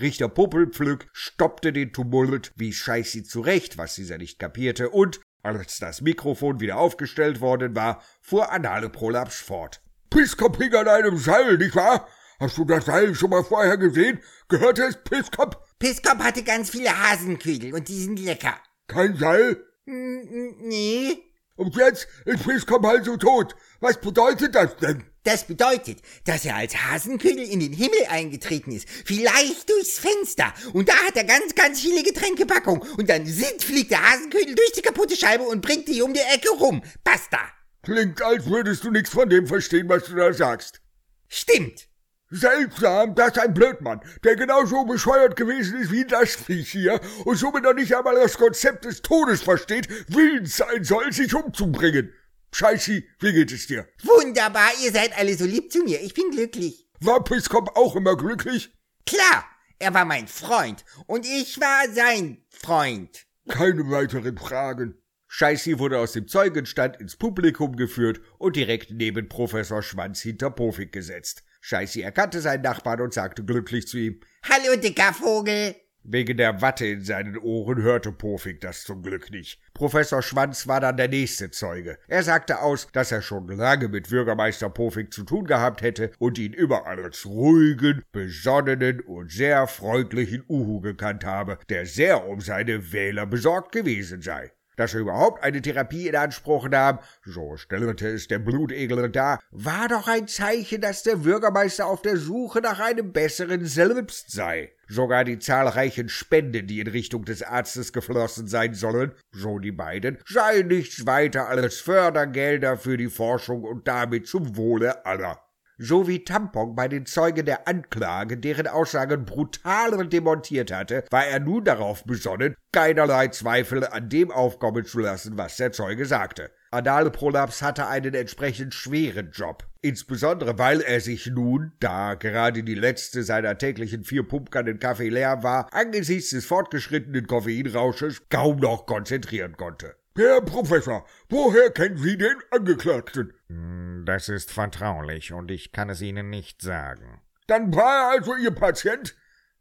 Richter 0.00 0.28
Popelpflück 0.28 1.08
stoppte 1.12 1.72
den 1.72 1.92
Tumult, 1.92 2.52
wies 2.56 2.74
Scheißi 2.74 3.22
zurecht, 3.22 3.78
was 3.78 3.94
dieser 3.94 4.18
nicht 4.18 4.40
kapierte, 4.40 4.90
und, 4.90 5.20
als 5.44 5.78
das 5.78 6.00
Mikrofon 6.00 6.58
wieder 6.58 6.78
aufgestellt 6.78 7.40
worden 7.40 7.76
war, 7.76 8.02
fuhr 8.20 8.50
Anale 8.50 8.90
Prolaps 8.90 9.38
fort. 9.40 9.80
Pisskop 10.10 10.56
hing 10.56 10.74
an 10.74 10.88
einem 10.88 11.18
Seil, 11.18 11.56
nicht 11.56 11.76
wahr? 11.76 12.08
Hast 12.40 12.58
du 12.58 12.64
das 12.64 12.86
Seil 12.86 13.14
schon 13.14 13.30
mal 13.30 13.44
vorher 13.44 13.76
gesehen? 13.76 14.18
Gehörte 14.48 14.82
es 14.82 14.96
Pisskop? 15.04 15.64
Pisskop 15.78 16.18
hatte 16.18 16.42
ganz 16.42 16.70
viele 16.70 16.90
Hasenködel 16.90 17.74
und 17.74 17.86
die 17.86 18.02
sind 18.02 18.18
lecker. 18.18 18.56
Kein 18.88 19.14
Seil? 19.14 19.62
Nee. 19.92 21.18
Und 21.56 21.76
jetzt 21.76 22.08
ist 22.24 22.44
Pisskop 22.44 22.84
also 22.84 23.16
tot. 23.16 23.54
Was 23.80 24.00
bedeutet 24.00 24.54
das 24.54 24.76
denn? 24.76 25.04
Das 25.24 25.44
bedeutet, 25.44 25.98
dass 26.24 26.44
er 26.44 26.56
als 26.56 26.74
Hasenködel 26.76 27.44
in 27.44 27.60
den 27.60 27.72
Himmel 27.72 28.06
eingetreten 28.08 28.72
ist. 28.72 28.88
Vielleicht 28.88 29.70
durchs 29.70 29.98
Fenster. 29.98 30.52
Und 30.72 30.88
da 30.88 30.94
hat 30.94 31.16
er 31.16 31.24
ganz, 31.24 31.54
ganz 31.54 31.80
viele 31.80 32.02
Getränkepackungen. 32.02 32.82
Und 32.96 33.08
dann 33.08 33.24
sind, 33.26 33.62
fliegt 33.62 33.92
der 33.92 34.02
Hasenködel 34.02 34.54
durch 34.54 34.72
die 34.72 34.82
kaputte 34.82 35.14
Scheibe 35.14 35.44
und 35.44 35.60
bringt 35.60 35.86
die 35.86 36.02
um 36.02 36.12
die 36.12 36.20
Ecke 36.20 36.50
rum. 36.50 36.82
Basta. 37.04 37.38
Klingt, 37.82 38.20
als 38.22 38.46
würdest 38.46 38.82
du 38.82 38.90
nichts 38.90 39.10
von 39.10 39.28
dem 39.28 39.46
verstehen, 39.46 39.88
was 39.88 40.04
du 40.04 40.16
da 40.16 40.32
sagst. 40.32 40.80
Stimmt. 41.28 41.88
Seltsam, 42.34 43.14
dass 43.14 43.36
ein 43.36 43.52
Blödmann, 43.52 44.00
der 44.24 44.36
genauso 44.36 44.86
bescheuert 44.86 45.36
gewesen 45.36 45.82
ist 45.82 45.92
wie 45.92 46.06
das 46.06 46.34
Viech 46.34 46.70
hier 46.70 46.98
und 47.26 47.36
somit 47.36 47.62
noch 47.62 47.74
nicht 47.74 47.94
einmal 47.94 48.14
das 48.14 48.38
Konzept 48.38 48.86
des 48.86 49.02
Todes 49.02 49.42
versteht, 49.42 49.86
willens 50.08 50.56
sein 50.56 50.82
soll, 50.82 51.12
sich 51.12 51.34
umzubringen. 51.34 52.10
Scheißi, 52.54 53.06
wie 53.20 53.32
geht 53.34 53.52
es 53.52 53.66
dir? 53.66 53.86
Wunderbar, 54.02 54.70
ihr 54.82 54.92
seid 54.92 55.16
alle 55.18 55.36
so 55.36 55.44
lieb 55.44 55.70
zu 55.70 55.84
mir. 55.84 56.00
Ich 56.00 56.14
bin 56.14 56.30
glücklich. 56.30 56.88
War 57.00 57.22
Pisskop 57.22 57.76
auch 57.76 57.96
immer 57.96 58.16
glücklich? 58.16 58.72
Klar, 59.04 59.44
er 59.78 59.92
war 59.92 60.06
mein 60.06 60.26
Freund 60.26 60.86
und 61.06 61.26
ich 61.26 61.60
war 61.60 61.92
sein 61.92 62.42
Freund. 62.48 63.26
Keine 63.46 63.90
weiteren 63.90 64.38
Fragen. 64.38 64.94
Scheißi 65.28 65.78
wurde 65.78 65.98
aus 65.98 66.12
dem 66.12 66.28
Zeugenstand 66.28 66.98
ins 66.98 67.16
Publikum 67.16 67.76
geführt 67.76 68.22
und 68.38 68.56
direkt 68.56 68.90
neben 68.90 69.28
Professor 69.28 69.82
Schwanz 69.82 70.20
hinter 70.20 70.50
Pofik 70.50 70.92
gesetzt. 70.92 71.42
Scheißi 71.64 72.02
erkannte 72.02 72.40
seinen 72.40 72.62
Nachbarn 72.62 73.00
und 73.00 73.14
sagte 73.14 73.44
glücklich 73.44 73.86
zu 73.86 73.96
ihm, 73.96 74.20
Hallo, 74.42 74.76
dicker 74.76 75.14
Vogel. 75.14 75.76
Wegen 76.02 76.36
der 76.36 76.60
Watte 76.60 76.84
in 76.86 77.04
seinen 77.04 77.38
Ohren 77.38 77.80
hörte 77.80 78.10
Pofik 78.10 78.60
das 78.60 78.82
zum 78.82 79.02
Glück 79.02 79.30
nicht. 79.30 79.60
Professor 79.72 80.20
Schwanz 80.20 80.66
war 80.66 80.80
dann 80.80 80.96
der 80.96 81.06
nächste 81.06 81.52
Zeuge. 81.52 81.98
Er 82.08 82.24
sagte 82.24 82.60
aus, 82.60 82.88
dass 82.92 83.12
er 83.12 83.22
schon 83.22 83.46
lange 83.46 83.86
mit 83.86 84.08
Bürgermeister 84.08 84.68
Pofik 84.68 85.12
zu 85.12 85.22
tun 85.22 85.44
gehabt 85.44 85.80
hätte 85.82 86.10
und 86.18 86.36
ihn 86.38 86.52
überall 86.52 87.00
als 87.00 87.24
ruhigen, 87.24 88.02
besonnenen 88.10 89.00
und 89.00 89.30
sehr 89.30 89.68
freundlichen 89.68 90.42
Uhu 90.48 90.80
gekannt 90.80 91.24
habe, 91.24 91.58
der 91.68 91.86
sehr 91.86 92.26
um 92.26 92.40
seine 92.40 92.92
Wähler 92.92 93.26
besorgt 93.26 93.70
gewesen 93.70 94.20
sei 94.20 94.50
dass 94.76 94.94
er 94.94 95.00
überhaupt 95.00 95.42
eine 95.42 95.62
Therapie 95.62 96.08
in 96.08 96.16
Anspruch 96.16 96.68
nahm, 96.68 96.98
so 97.24 97.56
stellte 97.56 98.08
es 98.08 98.28
der 98.28 98.38
Blutegel 98.38 99.10
dar, 99.10 99.40
war 99.50 99.88
doch 99.88 100.08
ein 100.08 100.28
Zeichen, 100.28 100.80
dass 100.80 101.02
der 101.02 101.16
Bürgermeister 101.16 101.86
auf 101.86 102.02
der 102.02 102.16
Suche 102.16 102.60
nach 102.60 102.80
einem 102.80 103.12
besseren 103.12 103.64
selbst 103.64 104.30
sei. 104.30 104.72
Sogar 104.88 105.24
die 105.24 105.38
zahlreichen 105.38 106.08
Spenden, 106.08 106.66
die 106.66 106.80
in 106.80 106.88
Richtung 106.88 107.24
des 107.24 107.42
Arztes 107.42 107.92
geflossen 107.92 108.46
sein 108.46 108.74
sollen, 108.74 109.12
so 109.30 109.58
die 109.58 109.72
beiden, 109.72 110.18
seien 110.26 110.68
nichts 110.68 111.06
weiter 111.06 111.48
als 111.48 111.78
Fördergelder 111.78 112.76
für 112.76 112.96
die 112.96 113.08
Forschung 113.08 113.64
und 113.64 113.88
damit 113.88 114.26
zum 114.26 114.56
Wohle 114.56 115.06
aller 115.06 115.38
so 115.82 116.06
wie 116.06 116.24
Tampon 116.24 116.76
bei 116.76 116.86
den 116.86 117.06
Zeugen 117.06 117.44
der 117.44 117.66
Anklage 117.66 118.38
deren 118.38 118.68
Aussagen 118.68 119.24
brutal 119.24 120.06
demontiert 120.06 120.72
hatte, 120.72 121.04
war 121.10 121.26
er 121.26 121.40
nun 121.40 121.64
darauf 121.64 122.04
besonnen, 122.04 122.54
keinerlei 122.72 123.28
Zweifel 123.28 123.86
an 123.86 124.08
dem 124.08 124.30
aufkommen 124.30 124.84
zu 124.84 125.00
lassen, 125.00 125.36
was 125.36 125.56
der 125.56 125.72
Zeuge 125.72 126.06
sagte. 126.06 126.50
Analprolaps 126.70 127.62
hatte 127.62 127.88
einen 127.88 128.14
entsprechend 128.14 128.74
schweren 128.74 129.30
Job. 129.32 129.66
Insbesondere 129.80 130.58
weil 130.58 130.80
er 130.80 131.00
sich 131.00 131.26
nun, 131.26 131.72
da 131.80 132.14
gerade 132.14 132.62
die 132.62 132.76
letzte 132.76 133.24
seiner 133.24 133.58
täglichen 133.58 134.04
vier 134.04 134.22
Pumpkannen 134.22 134.78
Kaffee 134.78 135.08
leer 135.08 135.42
war, 135.42 135.68
angesichts 135.74 136.30
des 136.30 136.46
fortgeschrittenen 136.46 137.26
Koffeinrausches 137.26 138.22
kaum 138.28 138.58
noch 138.58 138.86
konzentrieren 138.86 139.56
konnte. 139.56 139.96
Herr 140.14 140.42
Professor, 140.42 141.06
woher 141.30 141.70
kennen 141.70 141.96
Sie 141.96 142.18
den 142.18 142.36
Angeklagten? 142.50 143.32
Hm, 143.48 144.02
das 144.04 144.28
ist 144.28 144.52
vertraulich 144.52 145.32
und 145.32 145.50
ich 145.50 145.72
kann 145.72 145.88
es 145.88 146.02
Ihnen 146.02 146.28
nicht 146.28 146.60
sagen. 146.60 147.22
Dann 147.46 147.74
war 147.74 148.02
er 148.02 148.18
also 148.18 148.36
Ihr 148.36 148.50
Patient? 148.50 149.16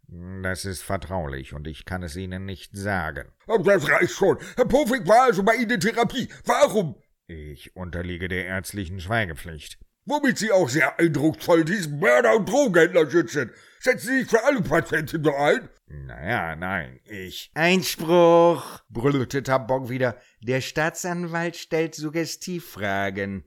Hm, 0.10 0.44
das 0.44 0.66
ist 0.66 0.82
vertraulich 0.82 1.54
und 1.54 1.68
ich 1.68 1.86
kann 1.86 2.04
es 2.04 2.18
Ihnen 2.18 2.46
nicht 2.46 2.76
sagen. 2.76 3.32
Aber 3.48 3.64
das 3.64 3.90
reicht 3.90 4.12
schon. 4.12 4.40
Herr 4.58 4.66
Pofik 4.66 5.08
war 5.08 5.24
also 5.24 5.42
bei 5.42 5.56
Ihnen 5.56 5.72
in 5.72 5.80
Therapie. 5.80 6.28
Warum? 6.44 6.96
Ich 7.28 7.74
unterliege 7.78 8.28
der 8.28 8.46
ärztlichen 8.46 9.00
Schweigepflicht. 9.00 9.80
Womit 10.04 10.38
Sie 10.38 10.52
auch 10.52 10.68
sehr 10.68 11.00
eindrucksvoll 11.00 11.64
diesen 11.64 12.00
Mörder 12.00 12.36
und 12.36 12.50
Drogenhändler 12.50 13.10
schützen. 13.10 13.52
Setzen 13.84 14.10
Sie 14.10 14.20
sich 14.20 14.30
für 14.30 14.44
alle 14.44 14.62
Patienten 14.62 15.24
so 15.24 15.34
ein? 15.34 15.68
Naja, 15.88 16.56
nein, 16.56 17.00
ich. 17.04 17.50
Einspruch, 17.56 18.80
brüllte 18.90 19.42
Tampon 19.42 19.90
wieder. 19.90 20.18
Der 20.40 20.62
Staatsanwalt 20.62 21.56
stellt 21.56 21.96
Suggestivfragen. 21.96 23.44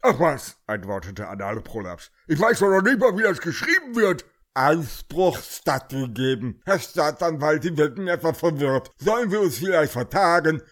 Ach 0.00 0.18
was, 0.18 0.56
antwortete 0.66 1.28
Anale 1.28 1.60
Prolaps. 1.60 2.10
Ich 2.28 2.40
weiß 2.40 2.60
doch 2.60 2.70
noch 2.70 2.80
nicht 2.80 2.98
mal, 2.98 3.14
wie 3.18 3.24
das 3.24 3.42
geschrieben 3.42 3.94
wird. 3.94 4.24
Einspruch 4.54 5.38
stattgegeben. 5.38 6.62
Herr 6.64 6.78
Staatsanwalt, 6.78 7.64
Sie 7.64 7.76
wirken 7.76 8.08
etwas 8.08 8.38
verwirrt. 8.38 8.90
Sollen 8.96 9.30
wir 9.30 9.42
uns 9.42 9.58
vielleicht 9.58 9.92
vertagen? 9.92 10.62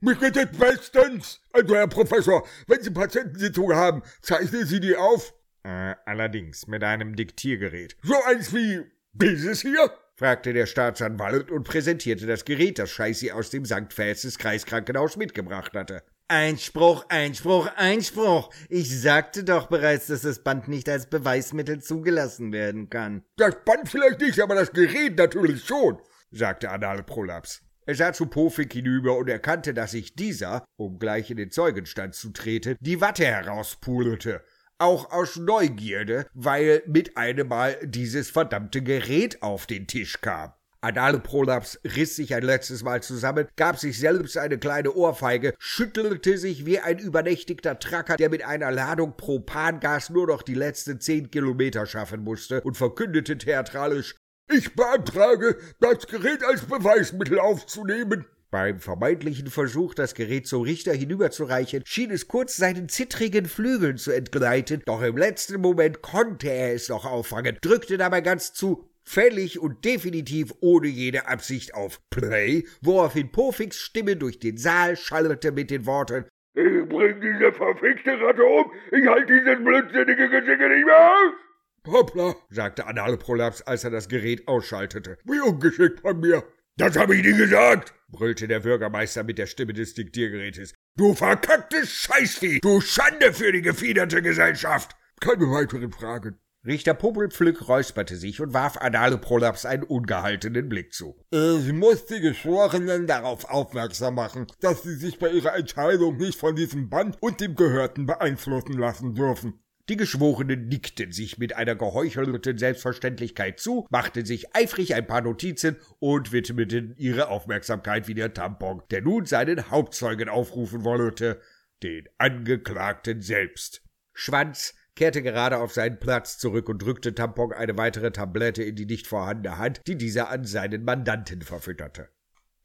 Mich 0.00 0.18
geht 0.18 0.36
es 0.38 0.58
bestens. 0.58 1.40
Also, 1.52 1.74
Herr 1.74 1.88
Professor, 1.88 2.46
wenn 2.68 2.82
Sie 2.82 2.90
Patientensitzungen 2.90 3.76
haben, 3.76 4.02
zeichnen 4.22 4.64
Sie 4.64 4.80
die 4.80 4.96
auf? 4.96 5.34
Äh, 5.66 5.96
allerdings, 6.04 6.68
mit 6.68 6.84
einem 6.84 7.16
Diktiergerät. 7.16 7.96
So 8.00 8.14
eins 8.24 8.54
wie 8.54 8.84
dieses 9.12 9.62
hier? 9.62 9.90
fragte 10.14 10.52
der 10.52 10.66
Staatsanwalt 10.66 11.50
und 11.50 11.64
präsentierte 11.64 12.24
das 12.24 12.44
Gerät, 12.44 12.78
das 12.78 12.90
Scheißi 12.90 13.32
aus 13.32 13.50
dem 13.50 13.64
St. 13.64 13.92
Fäßes 13.92 14.38
Kreiskrankenhaus 14.38 15.16
mitgebracht 15.16 15.74
hatte. 15.74 16.04
Einspruch, 16.28 17.06
Einspruch, 17.08 17.68
Einspruch. 17.74 18.50
Ich 18.68 18.96
sagte 19.00 19.42
doch 19.42 19.66
bereits, 19.66 20.06
dass 20.06 20.22
das 20.22 20.44
Band 20.44 20.68
nicht 20.68 20.88
als 20.88 21.06
Beweismittel 21.06 21.82
zugelassen 21.82 22.52
werden 22.52 22.88
kann. 22.88 23.24
Das 23.36 23.56
Band 23.64 23.88
vielleicht 23.88 24.20
nicht, 24.20 24.38
aber 24.38 24.54
das 24.54 24.72
Gerät 24.72 25.18
natürlich 25.18 25.64
schon, 25.64 25.98
sagte 26.30 26.70
Anale 26.70 27.02
Prolaps. 27.02 27.62
Er 27.86 27.96
sah 27.96 28.12
zu 28.12 28.26
Pofik 28.26 28.72
hinüber 28.72 29.16
und 29.16 29.28
erkannte, 29.28 29.74
dass 29.74 29.92
sich 29.92 30.14
dieser, 30.14 30.64
um 30.76 31.00
gleich 31.00 31.28
in 31.30 31.36
den 31.36 31.50
Zeugenstand 31.50 32.14
zu 32.14 32.30
treten, 32.30 32.76
die 32.80 33.00
Watte 33.00 33.26
herauspulte 33.26 34.42
auch 34.78 35.10
aus 35.10 35.36
Neugierde, 35.36 36.26
weil 36.34 36.82
mit 36.86 37.16
einem 37.16 37.48
Mal 37.48 37.78
dieses 37.82 38.30
verdammte 38.30 38.82
Gerät 38.82 39.42
auf 39.42 39.66
den 39.66 39.86
Tisch 39.86 40.20
kam. 40.20 40.52
Anale 40.82 41.18
Prolaps 41.18 41.80
riss 41.84 42.16
sich 42.16 42.34
ein 42.34 42.42
letztes 42.42 42.84
Mal 42.84 43.02
zusammen, 43.02 43.48
gab 43.56 43.78
sich 43.78 43.98
selbst 43.98 44.36
eine 44.38 44.58
kleine 44.58 44.92
Ohrfeige, 44.92 45.54
schüttelte 45.58 46.38
sich 46.38 46.64
wie 46.64 46.78
ein 46.78 46.98
übernächtigter 46.98 47.78
Tracker, 47.78 48.16
der 48.16 48.30
mit 48.30 48.44
einer 48.44 48.70
Ladung 48.70 49.16
Propangas 49.16 50.10
nur 50.10 50.28
noch 50.28 50.42
die 50.42 50.54
letzten 50.54 51.00
zehn 51.00 51.30
Kilometer 51.30 51.86
schaffen 51.86 52.22
musste, 52.22 52.60
und 52.60 52.76
verkündete 52.76 53.36
theatralisch 53.36 54.14
Ich 54.52 54.76
beantrage, 54.76 55.56
das 55.80 56.06
Gerät 56.06 56.44
als 56.44 56.66
Beweismittel 56.66 57.40
aufzunehmen. 57.40 58.26
Beim 58.50 58.78
vermeintlichen 58.78 59.48
Versuch, 59.48 59.94
das 59.94 60.14
Gerät 60.14 60.46
zum 60.46 60.62
Richter 60.62 60.92
hinüberzureichen, 60.92 61.82
schien 61.84 62.10
es 62.12 62.28
kurz 62.28 62.56
seinen 62.56 62.88
zittrigen 62.88 63.46
Flügeln 63.46 63.96
zu 63.96 64.12
entgleiten, 64.12 64.82
doch 64.86 65.02
im 65.02 65.16
letzten 65.16 65.60
Moment 65.60 66.00
konnte 66.00 66.48
er 66.48 66.72
es 66.72 66.88
noch 66.88 67.04
auffangen, 67.04 67.58
drückte 67.60 67.98
dabei 67.98 68.20
ganz 68.20 68.52
zu 68.52 68.88
fällig 69.02 69.58
und 69.58 69.84
definitiv 69.84 70.52
ohne 70.60 70.88
jede 70.88 71.28
Absicht 71.28 71.74
auf 71.74 72.00
Play, 72.10 72.64
woraufhin 72.82 73.32
Pofix 73.32 73.78
Stimme 73.78 74.16
durch 74.16 74.38
den 74.38 74.58
Saal 74.58 74.96
schallte 74.96 75.52
mit 75.52 75.70
den 75.70 75.86
Worten 75.86 76.26
Ich 76.54 76.88
bring 76.88 77.20
diese 77.20 77.52
verfickte 77.52 78.20
Ratte 78.20 78.44
um, 78.44 78.72
ich 78.92 79.06
halte 79.06 79.32
dieses 79.32 79.64
blödsinnige 79.64 80.28
Gesicke 80.28 80.68
nicht 80.68 80.86
mehr 80.86 81.10
aus! 81.10 81.92
Hoppla, 81.92 82.34
sagte 82.50 82.86
Analprolaps, 82.86 83.62
als 83.62 83.84
er 83.84 83.90
das 83.90 84.08
Gerät 84.08 84.48
ausschaltete. 84.48 85.18
Wie 85.24 85.40
ungeschickt 85.40 86.00
von 86.00 86.18
mir. 86.18 86.42
Das 86.76 86.98
hab 86.98 87.10
ich 87.10 87.24
nie 87.24 87.36
gesagt, 87.36 87.94
brüllte 88.08 88.48
der 88.48 88.60
Bürgermeister 88.60 89.24
mit 89.24 89.38
der 89.38 89.46
Stimme 89.46 89.72
des 89.72 89.94
Diktiergerätes. 89.94 90.74
Du 90.96 91.14
verkacktes 91.14 91.90
Scheißvieh! 91.90 92.60
Du 92.60 92.80
Schande 92.80 93.32
für 93.32 93.52
die 93.52 93.62
gefiederte 93.62 94.22
Gesellschaft! 94.22 94.96
Keine 95.20 95.50
weiteren 95.50 95.92
Fragen. 95.92 96.38
Richter 96.66 96.94
Popelpflück 96.94 97.68
räusperte 97.68 98.16
sich 98.16 98.40
und 98.40 98.52
warf 98.52 98.76
Anale 98.78 99.18
Prolaps 99.18 99.64
einen 99.64 99.84
ungehaltenen 99.84 100.68
Blick 100.68 100.92
zu. 100.92 101.16
Ich 101.30 101.72
muss 101.72 102.06
die 102.06 102.20
Geschworenen 102.20 103.06
darauf 103.06 103.44
aufmerksam 103.44 104.16
machen, 104.16 104.48
dass 104.60 104.82
sie 104.82 104.96
sich 104.96 105.20
bei 105.20 105.30
ihrer 105.30 105.54
Entscheidung 105.54 106.16
nicht 106.16 106.38
von 106.38 106.56
diesem 106.56 106.90
Band 106.90 107.18
und 107.20 107.40
dem 107.40 107.54
Gehörten 107.54 108.06
beeinflussen 108.06 108.72
lassen 108.72 109.14
dürfen. 109.14 109.62
Die 109.88 109.96
Geschworenen 109.96 110.66
nickten 110.66 111.12
sich 111.12 111.38
mit 111.38 111.54
einer 111.54 111.76
geheuchelten 111.76 112.58
Selbstverständlichkeit 112.58 113.60
zu, 113.60 113.86
machten 113.88 114.24
sich 114.24 114.56
eifrig 114.56 114.94
ein 114.96 115.06
paar 115.06 115.20
Notizen 115.20 115.76
und 116.00 116.32
widmeten 116.32 116.94
ihre 116.96 117.28
Aufmerksamkeit 117.28 118.08
wieder 118.08 118.34
Tampon, 118.34 118.82
der 118.90 119.02
nun 119.02 119.26
seinen 119.26 119.70
Hauptzeugen 119.70 120.28
aufrufen 120.28 120.84
wollte, 120.84 121.40
den 121.84 122.08
Angeklagten 122.18 123.22
selbst. 123.22 123.82
Schwanz 124.12 124.74
kehrte 124.96 125.22
gerade 125.22 125.58
auf 125.58 125.72
seinen 125.72 126.00
Platz 126.00 126.38
zurück 126.38 126.68
und 126.68 126.82
drückte 126.82 127.14
Tampon 127.14 127.52
eine 127.52 127.78
weitere 127.78 128.10
Tablette 128.10 128.64
in 128.64 128.74
die 128.74 128.86
nicht 128.86 129.06
vorhandene 129.06 129.58
Hand, 129.58 129.82
die 129.86 129.96
dieser 129.96 130.30
an 130.30 130.44
seinen 130.44 130.82
Mandanten 130.84 131.42
verfütterte. 131.42 132.08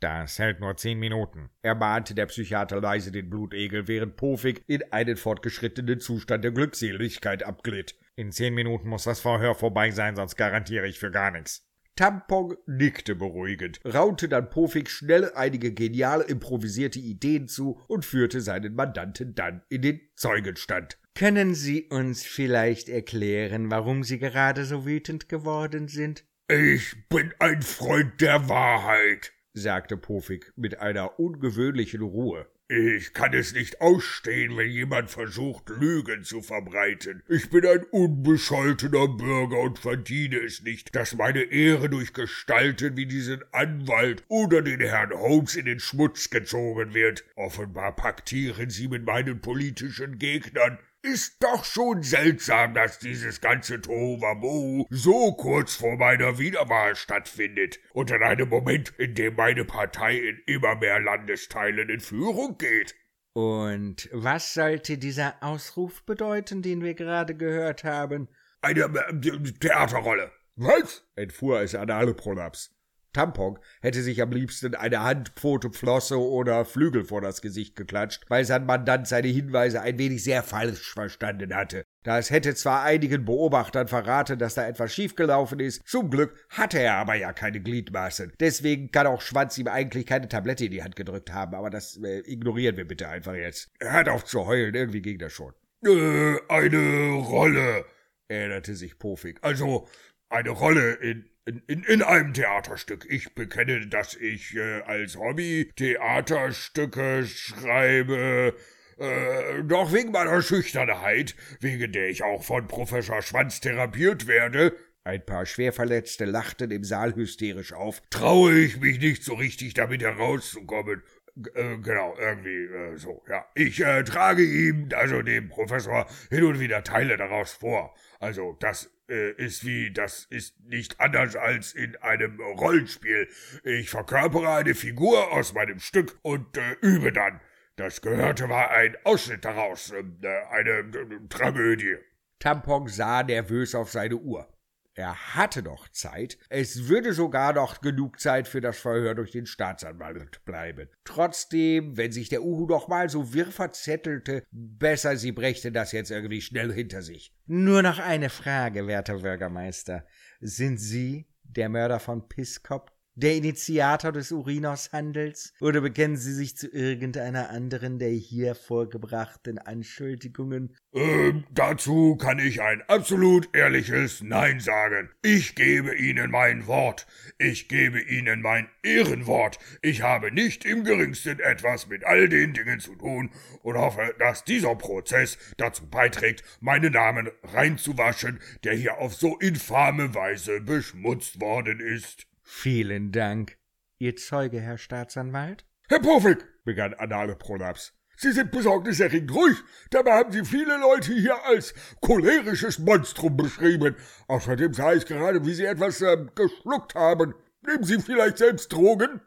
Das 0.02 0.40
hält 0.40 0.60
nur 0.60 0.76
zehn 0.78 0.98
Minuten, 0.98 1.52
ermahnte 1.62 2.16
der 2.16 2.26
Psychiater 2.26 2.82
leise 2.82 3.12
den 3.12 3.30
Blutegel, 3.30 3.88
während 3.88 4.16
Pofik 4.16 4.64
in 4.66 4.82
einen 4.92 5.16
fortgeschrittenen 5.16 6.00
Zustand 6.00 6.44
der 6.44 6.52
Glückseligkeit 6.52 7.44
abglitt. 7.44 7.96
In 8.16 8.32
zehn 8.32 8.56
Minuten 8.56 8.90
muss 8.90 9.04
das 9.04 9.20
Verhör 9.20 9.54
vorbei 9.54 9.92
sein, 9.92 10.16
sonst 10.16 10.38
garantiere 10.38 10.88
ich 10.88 10.98
für 10.98 11.12
gar 11.12 11.30
nichts. 11.30 11.68
Tampon 11.96 12.58
nickte 12.66 13.14
beruhigend, 13.14 13.80
raunte 13.86 14.28
dann 14.28 14.50
Pofik 14.50 14.90
schnell 14.90 15.32
einige 15.36 15.72
genial 15.72 16.22
improvisierte 16.22 16.98
Ideen 16.98 17.48
zu 17.48 17.80
und 17.88 18.04
führte 18.04 18.42
seinen 18.42 18.74
Mandanten 18.74 19.36
dann 19.36 19.62
in 19.70 19.84
den 19.84 20.02
Zeugenstand. 20.16 20.98
Können 21.14 21.54
Sie 21.54 21.84
uns 21.90 22.24
vielleicht 22.24 22.90
erklären, 22.90 23.70
warum 23.70 24.04
Sie 24.04 24.18
gerade 24.18 24.66
so 24.66 24.84
wütend 24.84 25.30
geworden 25.30 25.88
sind? 25.88 26.26
Ich 26.48 26.96
bin 27.08 27.34
ein 27.38 27.62
Freund 27.62 28.20
der 28.20 28.50
Wahrheit, 28.50 29.32
sagte 29.54 29.98
Pofik 29.98 30.54
mit 30.56 30.80
einer 30.80 31.20
ungewöhnlichen 31.20 32.02
Ruhe. 32.02 32.48
Ich 32.74 33.12
kann 33.12 33.34
es 33.34 33.54
nicht 33.54 33.82
ausstehen, 33.82 34.56
wenn 34.56 34.70
jemand 34.70 35.12
versucht, 35.12 35.68
Lügen 35.68 36.24
zu 36.24 36.42
verbreiten. 36.42 37.22
Ich 37.28 37.50
bin 37.50 37.66
ein 37.66 37.84
unbescholtener 37.84 39.10
Bürger 39.10 39.60
und 39.60 39.78
verdiene 39.78 40.38
es 40.38 40.62
nicht, 40.62 40.96
dass 40.96 41.16
meine 41.16 41.42
Ehre 41.42 41.90
durch 41.90 42.14
Gestalten 42.14 42.96
wie 42.96 43.08
diesen 43.08 43.44
Anwalt 43.52 44.24
oder 44.30 44.62
den 44.62 44.80
Herrn 44.80 45.12
Holmes 45.12 45.58
in 45.58 45.66
den 45.66 45.82
Schmutz 45.82 46.30
gezogen 46.30 46.94
wird. 46.94 47.26
Offenbar 47.36 47.94
paktieren 47.94 48.70
Sie 48.70 48.88
mit 48.88 49.06
meinen 49.06 49.42
politischen 49.42 50.18
Gegnern. 50.18 50.80
Ist 51.04 51.42
doch 51.42 51.66
schon 51.66 52.04
seltsam, 52.04 52.76
dass 52.76 53.00
dieses 53.00 53.42
ganze 53.42 53.82
Tohuwabohu 53.82 54.86
so 54.92 55.34
kurz 55.34 55.76
vor 55.76 55.98
meiner 55.98 56.38
Wiederwahl 56.38 56.96
stattfindet 56.96 57.80
und 57.94 58.12
in 58.12 58.22
einem 58.22 58.50
Moment, 58.50 58.94
in 59.00 59.16
dem 59.16 59.36
meine 59.36 59.66
Partei 59.66 60.18
in 60.18 60.40
immer 60.46 60.76
mehr 60.76 61.00
Landesteilen 61.00 61.90
in 61.90 62.02
Führung 62.02 62.58
geht. 62.60 62.96
Und 63.34 64.10
was 64.12 64.54
sollte 64.54 65.00
dieser 65.00 65.42
Ausruf 65.42 66.04
bedeuten, 66.06 66.62
den 66.62 66.84
wir 66.84 66.94
gerade 66.94 67.36
gehört 67.36 67.84
haben? 67.84 68.28
Eine 68.62 68.82
äh, 68.82 69.54
Theaterrolle. 69.60 70.32
Was? 70.56 71.04
entfuhr 71.16 71.62
es 71.62 71.74
an 71.74 71.90
alle 71.90 72.14
Prolaps. 72.14 72.76
Tampon 73.14 73.60
hätte 73.82 74.02
sich 74.02 74.22
am 74.22 74.32
liebsten 74.32 74.76
eine 74.76 75.04
Hand, 75.04 75.30
Pfote, 75.36 75.72
Flosse 75.72 76.20
oder 76.20 76.66
Flügel 76.66 77.06
vor 77.06 77.22
das 77.22 77.42
Gesicht 77.42 77.76
geklatscht, 77.76 78.24
weil 78.30 78.46
sein 78.46 78.66
Mandant 78.66 79.08
seine 79.08 79.28
Hinweise 79.28 79.82
ein 79.82 79.98
wenig 80.00 80.24
sehr 80.24 80.44
falsch 80.44 80.94
verstanden 80.94 81.56
hatte. 81.56 81.84
Das 82.04 82.32
hätte 82.32 82.56
zwar 82.56 82.84
einigen 82.84 83.26
Beobachtern 83.26 83.88
verraten, 83.88 84.40
dass 84.40 84.56
da 84.56 84.68
etwas 84.68 84.94
schiefgelaufen 84.94 85.60
ist, 85.60 85.88
zum 85.88 86.10
Glück 86.10 86.36
hatte 86.50 86.80
er 86.80 86.96
aber 86.96 87.16
ja 87.16 87.32
keine 87.32 87.62
Gliedmaßen. 87.62 88.34
Deswegen 88.40 88.92
kann 88.92 89.06
auch 89.08 89.22
Schwanz 89.22 89.58
ihm 89.58 89.68
eigentlich 89.68 90.08
keine 90.08 90.28
Tablette 90.28 90.66
in 90.66 90.72
die 90.72 90.84
Hand 90.84 90.96
gedrückt 90.96 91.32
haben, 91.32 91.54
aber 91.54 91.70
das 91.70 91.98
äh, 92.04 92.20
ignorieren 92.26 92.78
wir 92.78 92.88
bitte 92.88 93.08
einfach 93.08 93.36
jetzt. 93.36 93.70
Er 93.80 93.94
hat 93.94 94.10
auf 94.10 94.26
zu 94.26 94.46
heulen, 94.46 94.74
irgendwie 94.74 95.02
ging 95.02 95.20
das 95.20 95.34
schon. 95.34 95.54
Äh, 95.86 96.38
eine 96.50 97.14
Rolle, 97.14 97.86
erinnerte 98.32 98.76
sich 98.76 98.98
Pofik. 98.98 99.40
Also, 99.42 99.88
eine 100.32 100.50
Rolle 100.50 100.94
in 100.94 101.26
in, 101.46 101.64
in, 101.68 101.84
in 101.84 102.02
einem 102.04 102.34
Theaterstück. 102.34 103.08
Ich 103.10 103.34
bekenne, 103.34 103.88
dass 103.88 104.16
ich 104.16 104.56
äh, 104.56 104.82
als 104.82 105.18
Hobby 105.18 105.72
Theaterstücke 105.76 107.26
schreibe, 107.26 108.56
äh, 109.00 109.64
doch 109.64 109.92
wegen 109.92 110.12
meiner 110.12 110.42
Schüchternheit, 110.44 111.36
wegen 111.60 111.92
der 111.92 112.10
ich 112.10 112.22
auch 112.24 112.44
von 112.44 112.68
Professor 112.68 113.24
Schwanz 113.24 113.60
therapiert 113.60 114.28
werde, 114.28 114.76
ein 115.04 115.26
paar 115.26 115.48
Schwerverletzte 115.48 116.26
lachten 116.26 116.70
im 116.70 116.84
Saal 116.84 117.16
hysterisch 117.16 117.74
auf, 117.74 118.04
traue 118.12 118.60
ich 118.60 118.80
mich 118.80 119.00
nicht 119.00 119.24
so 119.24 119.34
richtig 119.34 119.74
damit 119.74 120.04
herauszukommen. 120.04 121.02
G 121.36 121.50
äh, 121.56 121.78
genau, 121.78 122.16
irgendwie 122.20 122.66
äh, 122.66 122.98
so, 122.98 123.24
ja. 123.28 123.46
Ich 123.56 123.84
äh, 123.84 124.04
trage 124.04 124.44
ihm, 124.44 124.90
also 124.94 125.22
dem 125.22 125.50
Professor, 125.50 126.06
hin 126.30 126.44
und 126.44 126.60
wieder 126.60 126.84
Teile 126.84 127.18
daraus 127.18 127.54
vor. 127.54 127.96
Also 128.20 128.58
das 128.60 128.92
äh, 129.12 129.32
ist 129.34 129.66
wie, 129.66 129.92
das 129.92 130.26
ist 130.30 130.60
nicht 130.62 131.00
anders 131.00 131.36
als 131.36 131.74
in 131.74 131.96
einem 131.98 132.40
Rollenspiel. 132.40 133.28
Ich 133.64 133.90
verkörpere 133.90 134.56
eine 134.56 134.74
Figur 134.74 135.32
aus 135.32 135.54
meinem 135.54 135.80
Stück 135.80 136.18
und 136.22 136.58
äh, 136.58 136.78
übe 136.82 137.12
dann. 137.12 137.42
Das 137.76 138.02
Gehörte 138.02 138.50
war 138.50 138.72
ein 138.72 138.96
Ausschnitt 139.04 139.46
daraus, 139.46 139.92
äh, 139.92 140.04
eine 140.50 141.28
Tragödie. 141.30 141.98
Tampon 142.40 142.88
sah 142.88 143.24
nervös 143.24 143.76
auf 143.76 143.92
seine 143.92 144.16
Uhr. 144.16 144.48
Er 144.94 145.36
hatte 145.36 145.64
noch 145.64 145.88
Zeit. 145.90 146.38
Es 146.50 146.90
würde 146.90 147.14
sogar 147.14 147.54
noch 147.54 147.80
genug 147.80 148.20
Zeit 148.20 148.48
für 148.48 148.60
das 148.60 148.78
Verhör 148.78 149.16
durch 149.16 149.32
den 149.32 149.46
Staatsanwalt 149.46 150.44
bleiben. 150.44 150.90
Trotzdem, 151.06 151.96
wenn 151.96 152.12
sich 152.12 152.28
der 152.28 152.44
Uhu 152.44 152.68
noch 152.68 152.90
mal 152.90 153.10
so 153.10 153.34
wirr 153.34 153.52
verzettelte, 153.52 154.44
besser 154.52 155.16
sie 155.16 155.32
brächte 155.32 155.72
das 155.72 155.94
jetzt 155.94 156.12
irgendwie 156.12 156.42
schnell 156.42 156.74
hinter 156.74 157.02
sich. 157.02 157.34
Nur 157.46 157.82
noch 157.82 158.00
eine 158.00 158.30
Frage, 158.30 158.86
werter 158.86 159.20
Bürgermeister. 159.20 160.06
Sind 160.42 160.78
Sie 160.78 161.28
der 161.44 161.70
Mörder 161.70 162.00
von 162.00 162.28
Pisskop? 162.28 162.92
Der 163.16 163.36
Initiator 163.36 164.12
des 164.12 164.32
Urinos-Handels? 164.32 165.54
Oder 165.60 165.82
bekennen 165.82 166.18
Sie 166.18 166.34
sich 166.34 166.56
zu 166.56 166.68
irgendeiner 166.68 167.50
anderen 167.50 168.00
der 168.00 168.10
hier 168.10 168.56
vorgebrachten 168.56 169.58
Anschuldigungen? 169.58 170.76
Ähm, 170.94 171.46
dazu 171.52 172.16
kann 172.16 172.40
ich 172.40 172.62
ein 172.62 172.82
absolut 172.88 173.54
ehrliches 173.56 174.22
Nein 174.22 174.60
sagen. 174.60 175.10
Ich 175.22 175.56
gebe 175.56 175.96
Ihnen 175.96 176.32
mein 176.32 176.68
Wort. 176.68 177.08
Ich 177.38 177.68
gebe 177.68 178.02
Ihnen 178.02 178.42
mein 178.42 178.68
Ehrenwort. 178.84 179.60
Ich 179.82 180.02
habe 180.02 180.32
nicht 180.32 180.66
im 180.66 180.84
geringsten 180.84 181.40
etwas 181.40 181.88
mit 181.88 182.04
all 182.04 182.30
den 182.30 182.54
Dingen 182.54 182.80
zu 182.80 182.96
tun 182.96 183.30
und 183.64 183.78
hoffe, 183.78 184.16
dass 184.20 184.44
dieser 184.44 184.76
Prozess 184.76 185.38
dazu 185.58 185.88
beiträgt, 185.88 186.44
meinen 186.60 186.94
Namen 186.94 187.30
reinzuwaschen, 187.44 188.40
der 188.64 188.74
hier 188.74 188.98
auf 188.98 189.14
so 189.14 189.38
infame 189.38 190.14
Weise 190.16 190.62
beschmutzt 190.62 191.40
worden 191.40 191.80
ist. 191.80 192.28
Vielen 192.54 193.12
Dank. 193.12 193.58
Ihr 193.98 194.18
Zeuge, 194.18 194.60
Herr 194.60 194.78
Staatsanwalt? 194.78 195.66
Herr 195.88 196.00
Pofik, 196.00 196.46
begann 196.64 196.94
Anale 196.94 197.36
Prolaps. 197.36 197.94
Sie 198.18 198.34
sind 198.34 198.52
besorgniserregend 198.52 199.34
ruhig. 199.34 199.58
Dabei 199.90 200.12
haben 200.12 200.32
Sie 200.32 200.46
viele 200.46 200.78
Leute 200.78 201.14
hier 201.14 201.44
als 201.46 201.74
cholerisches 202.02 202.78
Monstrum 202.78 203.36
beschrieben. 203.36 203.96
Außerdem 204.28 204.74
sah 204.74 204.94
ich 204.94 205.08
gerade, 205.08 205.44
wie 205.46 205.54
Sie 205.54 205.64
etwas 205.64 206.02
äh, 206.02 206.26
geschluckt 206.36 206.94
haben. 206.94 207.34
Nehmen 207.66 207.84
Sie 207.84 208.00
vielleicht 208.00 208.38
selbst 208.38 208.72
Drogen? 208.72 209.22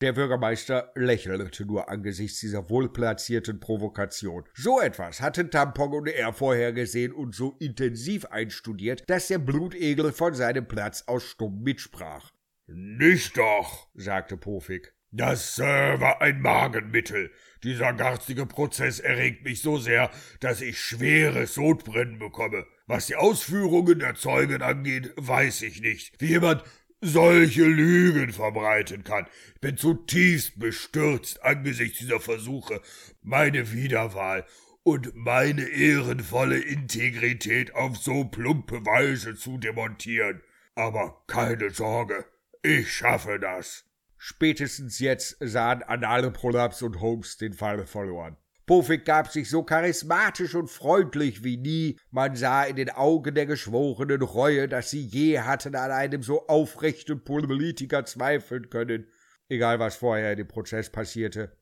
Der 0.00 0.14
Bürgermeister 0.14 0.92
lächelte 0.94 1.66
nur 1.66 1.90
angesichts 1.90 2.40
dieser 2.40 2.70
wohlplatzierten 2.70 3.60
Provokation. 3.60 4.44
So 4.54 4.80
etwas 4.80 5.20
hatten 5.20 5.50
Tampon 5.50 5.92
und 5.92 6.06
er 6.06 6.32
vorher 6.32 6.72
gesehen 6.72 7.12
und 7.12 7.34
so 7.34 7.56
intensiv 7.58 8.24
einstudiert, 8.26 9.10
dass 9.10 9.26
der 9.26 9.38
Blutegel 9.38 10.12
von 10.12 10.32
seinem 10.34 10.66
Platz 10.66 11.04
aus 11.06 11.24
stumm 11.24 11.62
mitsprach. 11.62 12.30
Nicht 12.72 13.36
doch, 13.36 13.88
sagte 13.94 14.36
Pofik. 14.36 14.94
Das 15.10 15.58
äh, 15.58 16.00
war 16.00 16.22
ein 16.22 16.40
Magenmittel. 16.40 17.32
Dieser 17.64 17.92
garstige 17.92 18.46
Prozess 18.46 19.00
erregt 19.00 19.44
mich 19.44 19.60
so 19.60 19.76
sehr, 19.76 20.10
dass 20.38 20.60
ich 20.60 20.78
schweres 20.78 21.54
Sodbrennen 21.54 22.20
bekomme. 22.20 22.64
Was 22.86 23.06
die 23.06 23.16
Ausführungen 23.16 23.98
der 23.98 24.14
Zeugen 24.14 24.62
angeht, 24.62 25.12
weiß 25.16 25.62
ich 25.62 25.80
nicht, 25.80 26.20
wie 26.20 26.28
jemand 26.28 26.62
solche 27.00 27.64
Lügen 27.64 28.32
verbreiten 28.32 29.02
kann. 29.02 29.26
Ich 29.54 29.60
bin 29.60 29.76
zutiefst 29.76 30.60
bestürzt 30.60 31.42
angesichts 31.42 31.98
dieser 31.98 32.20
Versuche, 32.20 32.80
meine 33.20 33.72
Wiederwahl 33.72 34.46
und 34.84 35.14
meine 35.16 35.62
ehrenvolle 35.62 36.60
Integrität 36.60 37.74
auf 37.74 37.96
so 37.96 38.24
plumpe 38.24 38.86
Weise 38.86 39.34
zu 39.34 39.58
demontieren. 39.58 40.42
Aber 40.76 41.24
keine 41.26 41.70
Sorge, 41.70 42.24
ich 42.62 42.92
schaffe 42.92 43.38
das. 43.38 43.84
Spätestens 44.16 44.98
jetzt 44.98 45.36
sahen 45.40 45.82
Anale 45.82 46.30
Prolaps 46.30 46.82
und 46.82 47.00
Holmes 47.00 47.38
den 47.38 47.54
Fall 47.54 47.86
verloren. 47.86 48.36
Pofik 48.66 49.04
gab 49.04 49.32
sich 49.32 49.50
so 49.50 49.64
charismatisch 49.64 50.54
und 50.54 50.70
freundlich 50.70 51.42
wie 51.42 51.56
nie. 51.56 51.98
Man 52.10 52.36
sah 52.36 52.62
in 52.64 52.76
den 52.76 52.90
Augen 52.90 53.34
der 53.34 53.46
Geschworenen 53.46 54.22
Reue, 54.22 54.68
dass 54.68 54.90
sie 54.90 55.00
je 55.00 55.40
hatten 55.40 55.74
an 55.74 55.90
einem 55.90 56.22
so 56.22 56.46
aufrechten 56.46 57.24
Politiker 57.24 58.04
zweifeln 58.04 58.70
können. 58.70 59.08
Egal 59.48 59.80
was 59.80 59.96
vorher 59.96 60.32
in 60.32 60.36
dem 60.36 60.46
Prozess 60.48 60.90
passierte. 60.90 61.56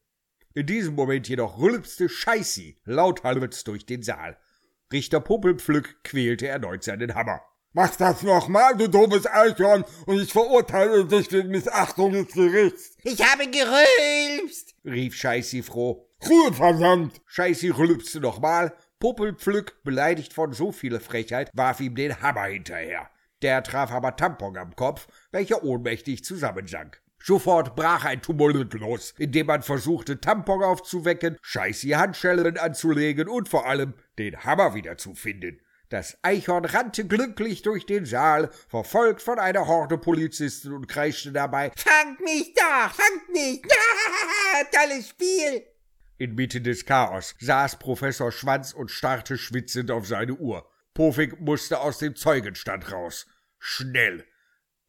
In 0.52 0.66
diesem 0.66 0.96
Moment 0.96 1.28
jedoch 1.28 1.58
rülpste 1.58 2.08
Scheißi 2.10 2.76
lauthals 2.84 3.64
durch 3.64 3.86
den 3.86 4.02
Saal. 4.02 4.36
Richter 4.92 5.20
Puppelpflück 5.20 6.02
quälte 6.04 6.48
erneut 6.48 6.82
seinen 6.82 7.14
Hammer. 7.14 7.40
Mach 7.74 7.94
das 7.96 8.22
nochmal, 8.22 8.76
du 8.76 8.88
doofes 8.88 9.26
Eichhorn, 9.26 9.84
und 10.06 10.18
ich 10.20 10.32
verurteile 10.32 11.04
dich 11.04 11.30
wegen 11.30 11.50
Missachtung 11.50 12.12
des 12.12 12.32
Gerichts. 12.32 12.96
Ich 13.04 13.22
habe 13.22 13.46
gerülpst, 13.46 14.74
rief 14.84 15.14
Scheißi 15.14 15.62
froh. 15.62 16.08
Ruhe, 16.26 16.52
verdammt! 16.52 17.20
Scheißi 17.26 17.68
rülpste 17.68 18.20
nochmal, 18.20 18.72
Popelpflück, 18.98 19.82
beleidigt 19.84 20.32
von 20.32 20.52
so 20.52 20.72
vieler 20.72 20.98
Frechheit, 20.98 21.50
warf 21.52 21.80
ihm 21.80 21.94
den 21.94 22.20
Hammer 22.22 22.44
hinterher. 22.44 23.10
Der 23.42 23.62
traf 23.62 23.92
aber 23.92 24.16
Tampon 24.16 24.56
am 24.56 24.74
Kopf, 24.74 25.06
welcher 25.30 25.62
ohnmächtig 25.62 26.24
zusammensank. 26.24 27.00
Sofort 27.22 27.76
brach 27.76 28.04
ein 28.04 28.22
Tumult 28.22 28.72
los, 28.74 29.14
indem 29.18 29.46
man 29.46 29.62
versuchte, 29.62 30.20
Tampon 30.20 30.62
aufzuwecken, 30.62 31.36
scheiße 31.42 31.96
Handschellen 31.96 32.56
anzulegen 32.56 33.28
und 33.28 33.48
vor 33.48 33.66
allem 33.66 33.94
den 34.18 34.44
Hammer 34.44 34.74
wiederzufinden. 34.74 35.60
Das 35.88 36.18
Eichhorn 36.20 36.66
rannte 36.66 37.06
glücklich 37.06 37.62
durch 37.62 37.86
den 37.86 38.04
Saal, 38.04 38.50
verfolgt 38.68 39.22
von 39.22 39.38
einer 39.38 39.66
Horde 39.66 39.96
Polizisten 39.96 40.72
und 40.74 40.86
kreischte 40.86 41.32
dabei 41.32 41.72
Fangt 41.76 42.20
mich 42.20 42.52
doch, 42.54 42.92
fangt 42.92 43.28
mich! 43.32 43.62
Tolles 44.72 45.08
Spiel! 45.08 45.66
Inmitten 46.18 46.64
des 46.64 46.84
Chaos 46.84 47.34
saß 47.40 47.78
Professor 47.78 48.30
Schwanz 48.32 48.72
und 48.72 48.90
starrte 48.90 49.38
schwitzend 49.38 49.90
auf 49.90 50.06
seine 50.06 50.34
Uhr. 50.34 50.68
Pofik 50.92 51.40
musste 51.40 51.80
aus 51.80 51.98
dem 51.98 52.16
Zeugenstand 52.16 52.92
raus. 52.92 53.26
Schnell! 53.58 54.26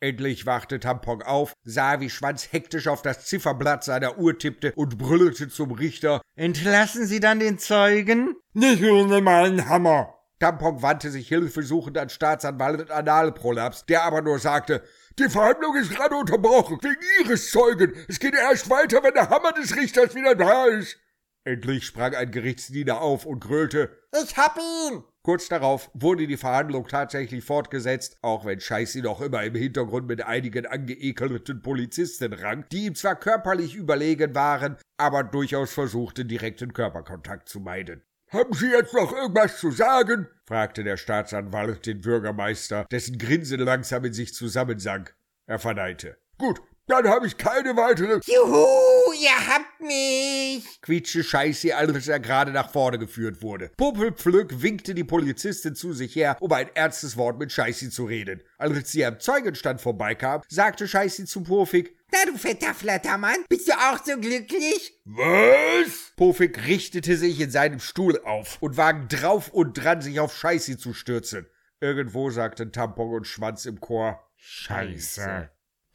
Endlich 0.02 0.46
wachte 0.46 0.80
Tampon 0.80 1.22
auf, 1.22 1.54
sah, 1.64 2.00
wie 2.00 2.10
Schwanz 2.10 2.52
hektisch 2.52 2.88
auf 2.88 3.02
das 3.02 3.26
Zifferblatt 3.26 3.84
seiner 3.84 4.18
Uhr 4.18 4.38
tippte 4.38 4.74
und 4.76 4.98
brüllte 4.98 5.50
zum 5.50 5.72
Richter 5.72 6.22
Entlassen 6.36 7.06
Sie 7.06 7.20
dann 7.20 7.40
den 7.40 7.58
Zeugen? 7.58 8.36
Nicht 8.54 8.84
ohne 8.84 9.22
meinen 9.22 9.68
Hammer. 9.68 10.19
Tampon 10.40 10.82
wandte 10.82 11.12
sich 11.12 11.28
hilfesuchend 11.28 11.98
an 11.98 12.10
Staatsanwalt 12.10 12.90
Analprolaps, 12.90 13.86
der 13.86 14.04
aber 14.04 14.22
nur 14.22 14.40
sagte, 14.40 14.82
die 15.20 15.30
Verhandlung 15.30 15.76
ist 15.76 15.92
gerade 15.92 16.16
unterbrochen, 16.16 16.80
wegen 16.82 17.02
Ihres 17.22 17.52
Zeugen. 17.52 17.94
Es 18.08 18.20
geht 18.20 18.34
erst 18.34 18.70
weiter, 18.70 19.04
wenn 19.04 19.14
der 19.14 19.30
Hammer 19.30 19.52
des 19.52 19.76
Richters 19.76 20.16
wieder 20.16 20.36
da 20.36 20.66
ist. 20.66 20.98
Endlich 21.44 21.86
sprang 21.86 22.16
ein 22.16 22.32
Gerichtsdiener 22.32 23.02
auf 23.02 23.26
und 23.26 23.40
grölte, 23.42 23.90
Ich 24.24 24.38
hab 24.38 24.58
ihn! 24.58 25.04
Kurz 25.22 25.50
darauf 25.50 25.92
wurde 25.94 26.26
die 26.26 26.38
Verhandlung 26.38 26.88
tatsächlich 26.88 27.44
fortgesetzt, 27.44 28.18
auch 28.22 28.46
wenn 28.46 28.62
Scheißi 28.62 29.02
noch 29.02 29.20
immer 29.20 29.44
im 29.44 29.56
Hintergrund 29.56 30.08
mit 30.08 30.26
einigen 30.26 30.66
angeekelten 30.66 31.62
Polizisten 31.62 32.34
rang, 32.34 32.66
die 32.72 32.86
ihm 32.86 32.96
zwar 32.96 33.16
körperlich 33.16 33.76
überlegen 33.76 34.34
waren, 34.36 34.78
aber 34.98 35.24
durchaus 35.24 35.74
versuchten, 35.74 36.28
direkten 36.28 36.72
Körperkontakt 36.72 37.50
zu 37.50 37.60
meiden. 37.60 38.04
Haben 38.32 38.54
Sie 38.54 38.68
jetzt 38.68 38.94
noch 38.94 39.12
irgendwas 39.12 39.58
zu 39.58 39.72
sagen? 39.72 40.28
fragte 40.46 40.84
der 40.84 40.98
Staatsanwalt 40.98 41.88
den 41.88 42.02
Bürgermeister, 42.02 42.86
dessen 42.92 43.18
Grinsen 43.18 43.60
langsam 43.60 44.06
in 44.06 44.14
sich 44.14 44.36
zusammensank. 44.36 45.16
Er 45.48 45.58
verneinte. 45.58 46.16
Gut, 46.38 46.62
dann 46.86 47.08
habe 47.08 47.26
ich 47.26 47.38
keine 47.38 47.76
weitere. 47.76 48.20
Juhu, 48.24 49.14
ihr 49.20 49.48
habt 49.48 49.82
mich! 49.82 50.80
quietschte 50.82 51.24
Scheiße, 51.24 51.76
als 51.76 52.08
er 52.08 52.20
gerade 52.20 52.52
nach 52.52 52.72
vorne 52.72 53.00
geführt 53.00 53.42
wurde. 53.42 53.72
Popelpflück 53.78 54.62
winkte 54.62 54.94
die 54.94 55.04
Polizistin 55.04 55.74
zu 55.74 55.94
sich 55.94 56.16
her, 56.16 56.38
um 56.40 56.52
ein 56.52 56.70
ernstes 56.76 57.18
Wort 57.18 57.40
mit 57.40 57.52
Scheißi 57.52 57.90
zu 57.90 58.06
reden. 58.06 58.44
Als 58.60 58.92
sie 58.92 59.06
am 59.06 59.20
Zeugenstand 59.20 59.82
vorbeikam, 59.82 60.44
sagte 60.48 60.88
Scheißi 60.88 61.26
zu 61.26 61.42
Pofik, 61.42 61.99
Na 62.20 62.32
du 62.32 62.38
fetter 62.38 62.74
Flattermann, 62.74 63.46
bist 63.48 63.68
du 63.68 63.74
auch 63.74 64.04
so 64.04 64.18
glücklich? 64.18 64.94
Was? 65.06 66.14
Pofik 66.16 66.66
richtete 66.66 67.16
sich 67.16 67.40
in 67.40 67.52
seinem 67.52 67.80
Stuhl 67.80 68.20
auf 68.24 68.58
und 68.62 68.78
war 68.78 68.94
drauf 68.94 69.50
und 69.50 69.74
dran, 69.74 70.02
sich 70.02 70.20
auf 70.20 70.36
Scheißi 70.36 70.78
zu 70.78 70.94
stürzen. 70.94 71.48
Irgendwo 71.80 72.30
sagten 72.30 72.72
Tampon 72.72 73.14
und 73.14 73.28
Schwanz 73.28 73.66
im 73.66 73.80
Chor, 73.80 74.20
Scheiße. 74.36 75.50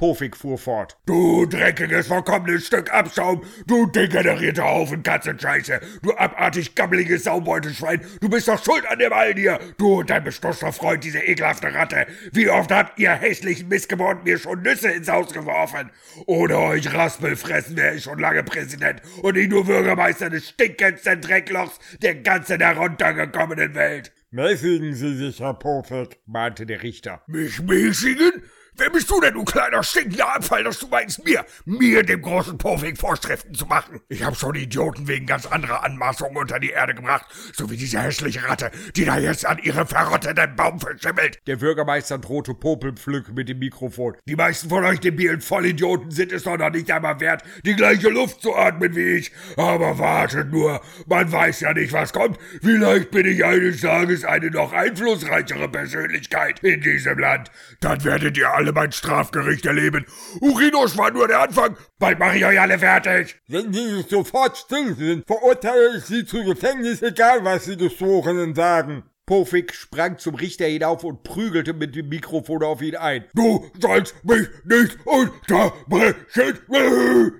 Pofik 0.04 0.36
fuhr 0.36 0.58
fort. 0.58 0.98
Du 1.06 1.46
dreckiges, 1.46 2.08
verkommenes 2.08 2.66
Stück 2.66 2.92
Abschaum, 2.92 3.40
du 3.66 3.86
degenerierter 3.86 4.64
Haufen 4.64 5.02
Katzenscheiße, 5.02 5.80
du 6.02 6.12
abartig 6.12 6.74
gammeliges 6.74 7.24
Saubeutelschwein, 7.24 8.02
du 8.20 8.28
bist 8.28 8.46
doch 8.46 8.62
schuld 8.62 8.86
an 8.86 8.98
dem 8.98 9.14
all 9.14 9.32
dir, 9.32 9.58
du 9.78 10.00
und 10.00 10.10
dein 10.10 10.22
bestoßter 10.22 10.74
Freund, 10.74 11.04
diese 11.04 11.20
ekelhafte 11.20 11.72
Ratte. 11.72 12.06
Wie 12.32 12.50
oft 12.50 12.70
habt 12.70 12.98
ihr 12.98 13.12
hässlichen 13.12 13.68
Missgeborenen 13.68 14.24
mir 14.24 14.36
schon 14.36 14.60
Nüsse 14.60 14.90
ins 14.90 15.08
Haus 15.08 15.32
geworfen? 15.32 15.90
Ohne 16.26 16.58
euch 16.58 16.92
Raspelfressen 16.92 17.74
wäre 17.74 17.94
ich 17.94 18.04
schon 18.04 18.18
lange 18.18 18.44
Präsident 18.44 19.00
und 19.22 19.36
nicht 19.36 19.48
nur 19.48 19.64
Bürgermeister 19.64 20.28
des 20.28 20.50
stinkendsten 20.50 21.22
Drecklochs 21.22 21.78
der 22.02 22.16
ganzen 22.16 22.60
heruntergekommenen 22.60 23.74
Welt. 23.74 24.12
Mäßigen 24.32 24.92
Sie 24.92 25.16
sich, 25.16 25.40
Herr 25.40 25.54
Pofik. 25.54 26.18
mahnte 26.26 26.66
der 26.66 26.82
Richter. 26.82 27.22
Mich 27.26 27.62
mäßigen? 27.62 28.42
Wer 28.76 28.90
bist 28.90 29.08
du 29.08 29.20
denn, 29.20 29.34
du 29.34 29.44
kleiner 29.44 29.84
stinkender 29.84 30.34
Abfall, 30.34 30.64
dass 30.64 30.80
du 30.80 30.88
meinst, 30.88 31.24
mir, 31.24 31.44
mir, 31.64 32.02
dem 32.02 32.20
großen 32.20 32.58
Pofik, 32.58 32.98
Vorschriften 32.98 33.54
zu 33.54 33.66
machen? 33.66 34.00
Ich 34.08 34.24
hab 34.24 34.36
schon 34.36 34.56
Idioten 34.56 35.06
wegen 35.06 35.26
ganz 35.26 35.46
anderer 35.46 35.84
Anmaßungen 35.84 36.36
unter 36.36 36.58
die 36.58 36.70
Erde 36.70 36.92
gebracht, 36.92 37.24
so 37.52 37.70
wie 37.70 37.76
diese 37.76 38.00
hässliche 38.00 38.48
Ratte, 38.48 38.72
die 38.96 39.04
da 39.04 39.16
jetzt 39.16 39.46
an 39.46 39.58
ihrem 39.58 39.86
verrotteten 39.86 40.56
Baum 40.56 40.80
verschimmelt. 40.80 41.38
Der 41.46 41.54
Bürgermeister 41.56 42.18
drohte 42.18 42.52
Popelpflück 42.52 43.32
mit 43.32 43.48
dem 43.48 43.60
Mikrofon. 43.60 44.16
Die 44.26 44.34
meisten 44.34 44.68
von 44.68 44.84
euch 44.84 44.98
debilen 44.98 45.40
Vollidioten 45.40 46.10
sind 46.10 46.32
es 46.32 46.42
doch 46.42 46.58
noch 46.58 46.70
nicht 46.70 46.90
einmal 46.90 47.20
wert, 47.20 47.44
die 47.64 47.76
gleiche 47.76 48.08
Luft 48.08 48.42
zu 48.42 48.56
atmen 48.56 48.96
wie 48.96 49.18
ich. 49.18 49.30
Aber 49.56 50.00
wartet 50.00 50.50
nur, 50.50 50.80
man 51.06 51.30
weiß 51.30 51.60
ja 51.60 51.72
nicht, 51.74 51.92
was 51.92 52.12
kommt. 52.12 52.38
Vielleicht 52.60 53.12
bin 53.12 53.26
ich 53.26 53.44
eines 53.44 53.82
Tages 53.82 54.24
eine 54.24 54.50
noch 54.50 54.72
einflussreichere 54.72 55.68
Persönlichkeit 55.68 56.58
in 56.58 56.80
diesem 56.80 57.20
Land. 57.20 57.52
Dann 57.78 58.02
werdet 58.02 58.36
ihr 58.36 58.52
alle 58.52 58.63
mein 58.72 58.92
Strafgericht 58.92 59.66
erleben. 59.66 60.06
Urinos 60.40 60.96
war 60.96 61.10
nur 61.10 61.28
der 61.28 61.40
Anfang. 61.40 61.76
Bald 61.98 62.18
mache 62.18 62.38
ich 62.38 62.44
euch 62.44 62.60
alle 62.60 62.78
fertig. 62.78 63.40
Wenn 63.48 63.72
Sie 63.72 63.92
nicht 63.92 64.10
sofort 64.10 64.56
still 64.56 64.94
sind, 64.94 65.26
verurteile 65.26 65.96
ich 65.98 66.04
Sie 66.04 66.24
zu 66.24 66.44
Gefängnis, 66.44 67.02
egal 67.02 67.44
was 67.44 67.64
die 67.64 67.76
Geschworenen 67.76 68.54
sagen. 68.54 69.04
Pofik 69.26 69.72
sprang 69.74 70.18
zum 70.18 70.34
Richter 70.34 70.66
hinauf 70.66 71.02
und 71.02 71.22
prügelte 71.22 71.72
mit 71.72 71.96
dem 71.96 72.10
Mikrofon 72.10 72.62
auf 72.62 72.82
ihn 72.82 72.96
ein. 72.96 73.24
Du 73.32 73.70
sollst 73.80 74.22
mich 74.22 74.48
nicht 74.64 74.98
unterbrechen. 75.06 76.60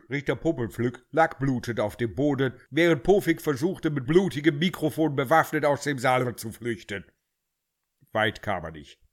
Richter 0.09 0.37
Popelpflück 0.37 1.05
lag 1.11 1.39
blutend 1.39 1.81
auf 1.81 1.97
dem 1.97 2.15
Boden, 2.15 2.55
während 2.71 3.03
Pofik 3.03 3.43
versuchte, 3.43 3.91
mit 3.91 4.07
blutigem 4.07 4.59
Mikrofon 4.59 5.15
bewaffnet 5.15 5.67
aus 5.67 5.83
dem 5.83 5.99
Saal 5.99 6.35
zu 6.37 6.53
flüchten. 6.53 7.05
Weit 8.13 8.41
kam 8.41 8.65
er 8.65 8.71
nicht. 8.71 9.04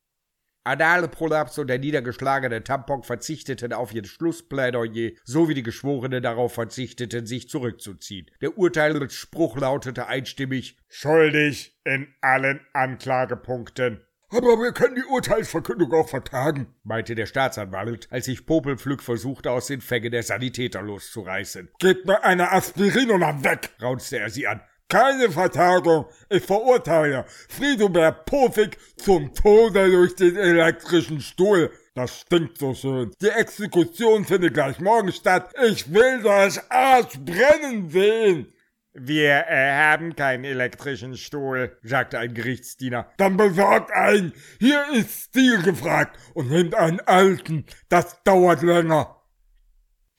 Anale 0.63 1.08
Prolaps 1.08 1.58
und 1.58 1.67
der 1.67 1.80
niedergeschlagene 1.80 2.63
Tampon 2.63 3.04
verzichteten 3.04 3.74
auf 3.74 3.93
ihr 3.93 4.06
Schlussplädoyer, 4.06 5.12
so 5.24 5.50
wie 5.50 5.56
die 5.56 5.63
Geschworenen 5.63 6.21
darauf 6.21 6.54
verzichteten, 6.54 7.26
sich 7.26 7.50
zurückzuziehen. 7.50 8.30
Der 8.41 8.58
Urteilsspruch 8.58 9.58
lautete 9.58 10.08
einstimmig 10.08 10.78
Schuldig 10.88 11.80
in 11.84 12.13
allen 12.21 12.62
Anklagepunkten. 12.74 14.02
Aber 14.30 14.62
wir 14.62 14.71
können 14.71 14.95
die 14.95 15.04
Urteilsverkündung 15.04 15.91
auch 15.93 16.08
vertagen. 16.08 16.74
meinte 16.84 17.15
der 17.15 17.26
Staatsanwalt, 17.26 18.08
als 18.12 18.26
sich 18.26 18.45
Popelpflück 18.45 19.02
versuchte, 19.04 19.52
aus 19.52 19.67
den 19.67 19.82
Fängen 19.82 20.12
der 20.12 20.24
Sanitäter 20.24 20.82
loszureißen. 20.82 21.69
Gebt 21.80 22.06
mir 22.06 22.24
eine 22.24 22.52
Aspirin 22.52 23.12
und 23.12 23.21
dann 23.21 23.43
weg. 23.43 23.71
raunzte 23.82 24.19
er 24.19 24.30
sie 24.30 24.47
an. 24.47 24.62
Keine 24.91 25.32
Vertagung. 25.32 26.06
Ich 26.27 26.43
verurteile 26.43 27.23
Friedobert 27.47 28.25
Pofik 28.25 28.77
zum 28.97 29.34
Tode 29.34 29.89
durch 29.89 30.15
den 30.17 30.36
elektrischen 30.36 31.21
Stuhl. 31.21 31.71
Das 31.93 32.19
stinkt 32.19 32.58
so 32.58 32.73
schön. 32.73 33.10
Die 33.21 33.30
Exekution 33.30 34.25
findet 34.25 34.54
gleich 34.54 34.82
morgen 34.82 35.13
statt. 35.13 35.54
Ich 35.65 35.93
will 35.93 36.21
das 36.23 36.69
Arsch 36.69 37.17
brennen 37.19 37.89
sehen. 37.89 38.51
Wir 38.91 39.45
äh, 39.47 39.71
haben 39.71 40.13
keinen 40.13 40.43
elektrischen 40.43 41.15
Stuhl. 41.15 41.77
sagte 41.84 42.19
ein 42.19 42.34
Gerichtsdiener. 42.34 43.10
Dann 43.15 43.38
besorgt 43.38 43.93
einen. 43.93 44.34
Hier 44.60 44.84
ist 44.91 45.30
Stil 45.30 45.62
gefragt 45.62 46.19
und 46.34 46.51
nehmt 46.51 46.75
einen 46.75 46.99
alten. 46.99 47.65
Das 47.88 48.21
dauert 48.25 48.62
länger. 48.62 49.23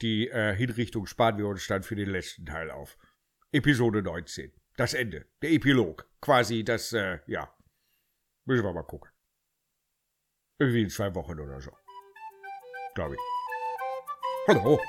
Die 0.00 0.28
äh, 0.28 0.56
Hinrichtung 0.56 1.04
sparen 1.04 1.36
wir 1.36 1.46
uns 1.46 1.66
dann 1.66 1.82
für 1.82 1.94
den 1.94 2.08
letzten 2.08 2.46
Teil 2.46 2.70
auf. 2.70 2.96
Episode 3.52 4.02
19. 4.02 4.50
Das 4.76 4.94
Ende. 4.94 5.26
Der 5.42 5.50
Epilog. 5.50 6.08
Quasi 6.20 6.64
das, 6.64 6.92
äh, 6.92 7.18
ja. 7.26 7.54
Müssen 8.44 8.64
wir 8.64 8.72
mal 8.72 8.82
gucken. 8.84 9.10
Irgendwie 10.58 10.82
in 10.82 10.90
zwei 10.90 11.14
Wochen 11.14 11.38
oder 11.38 11.60
so. 11.60 11.70
Glaube 12.94 13.14
ich. 13.14 13.20
Hallo. 14.48 14.80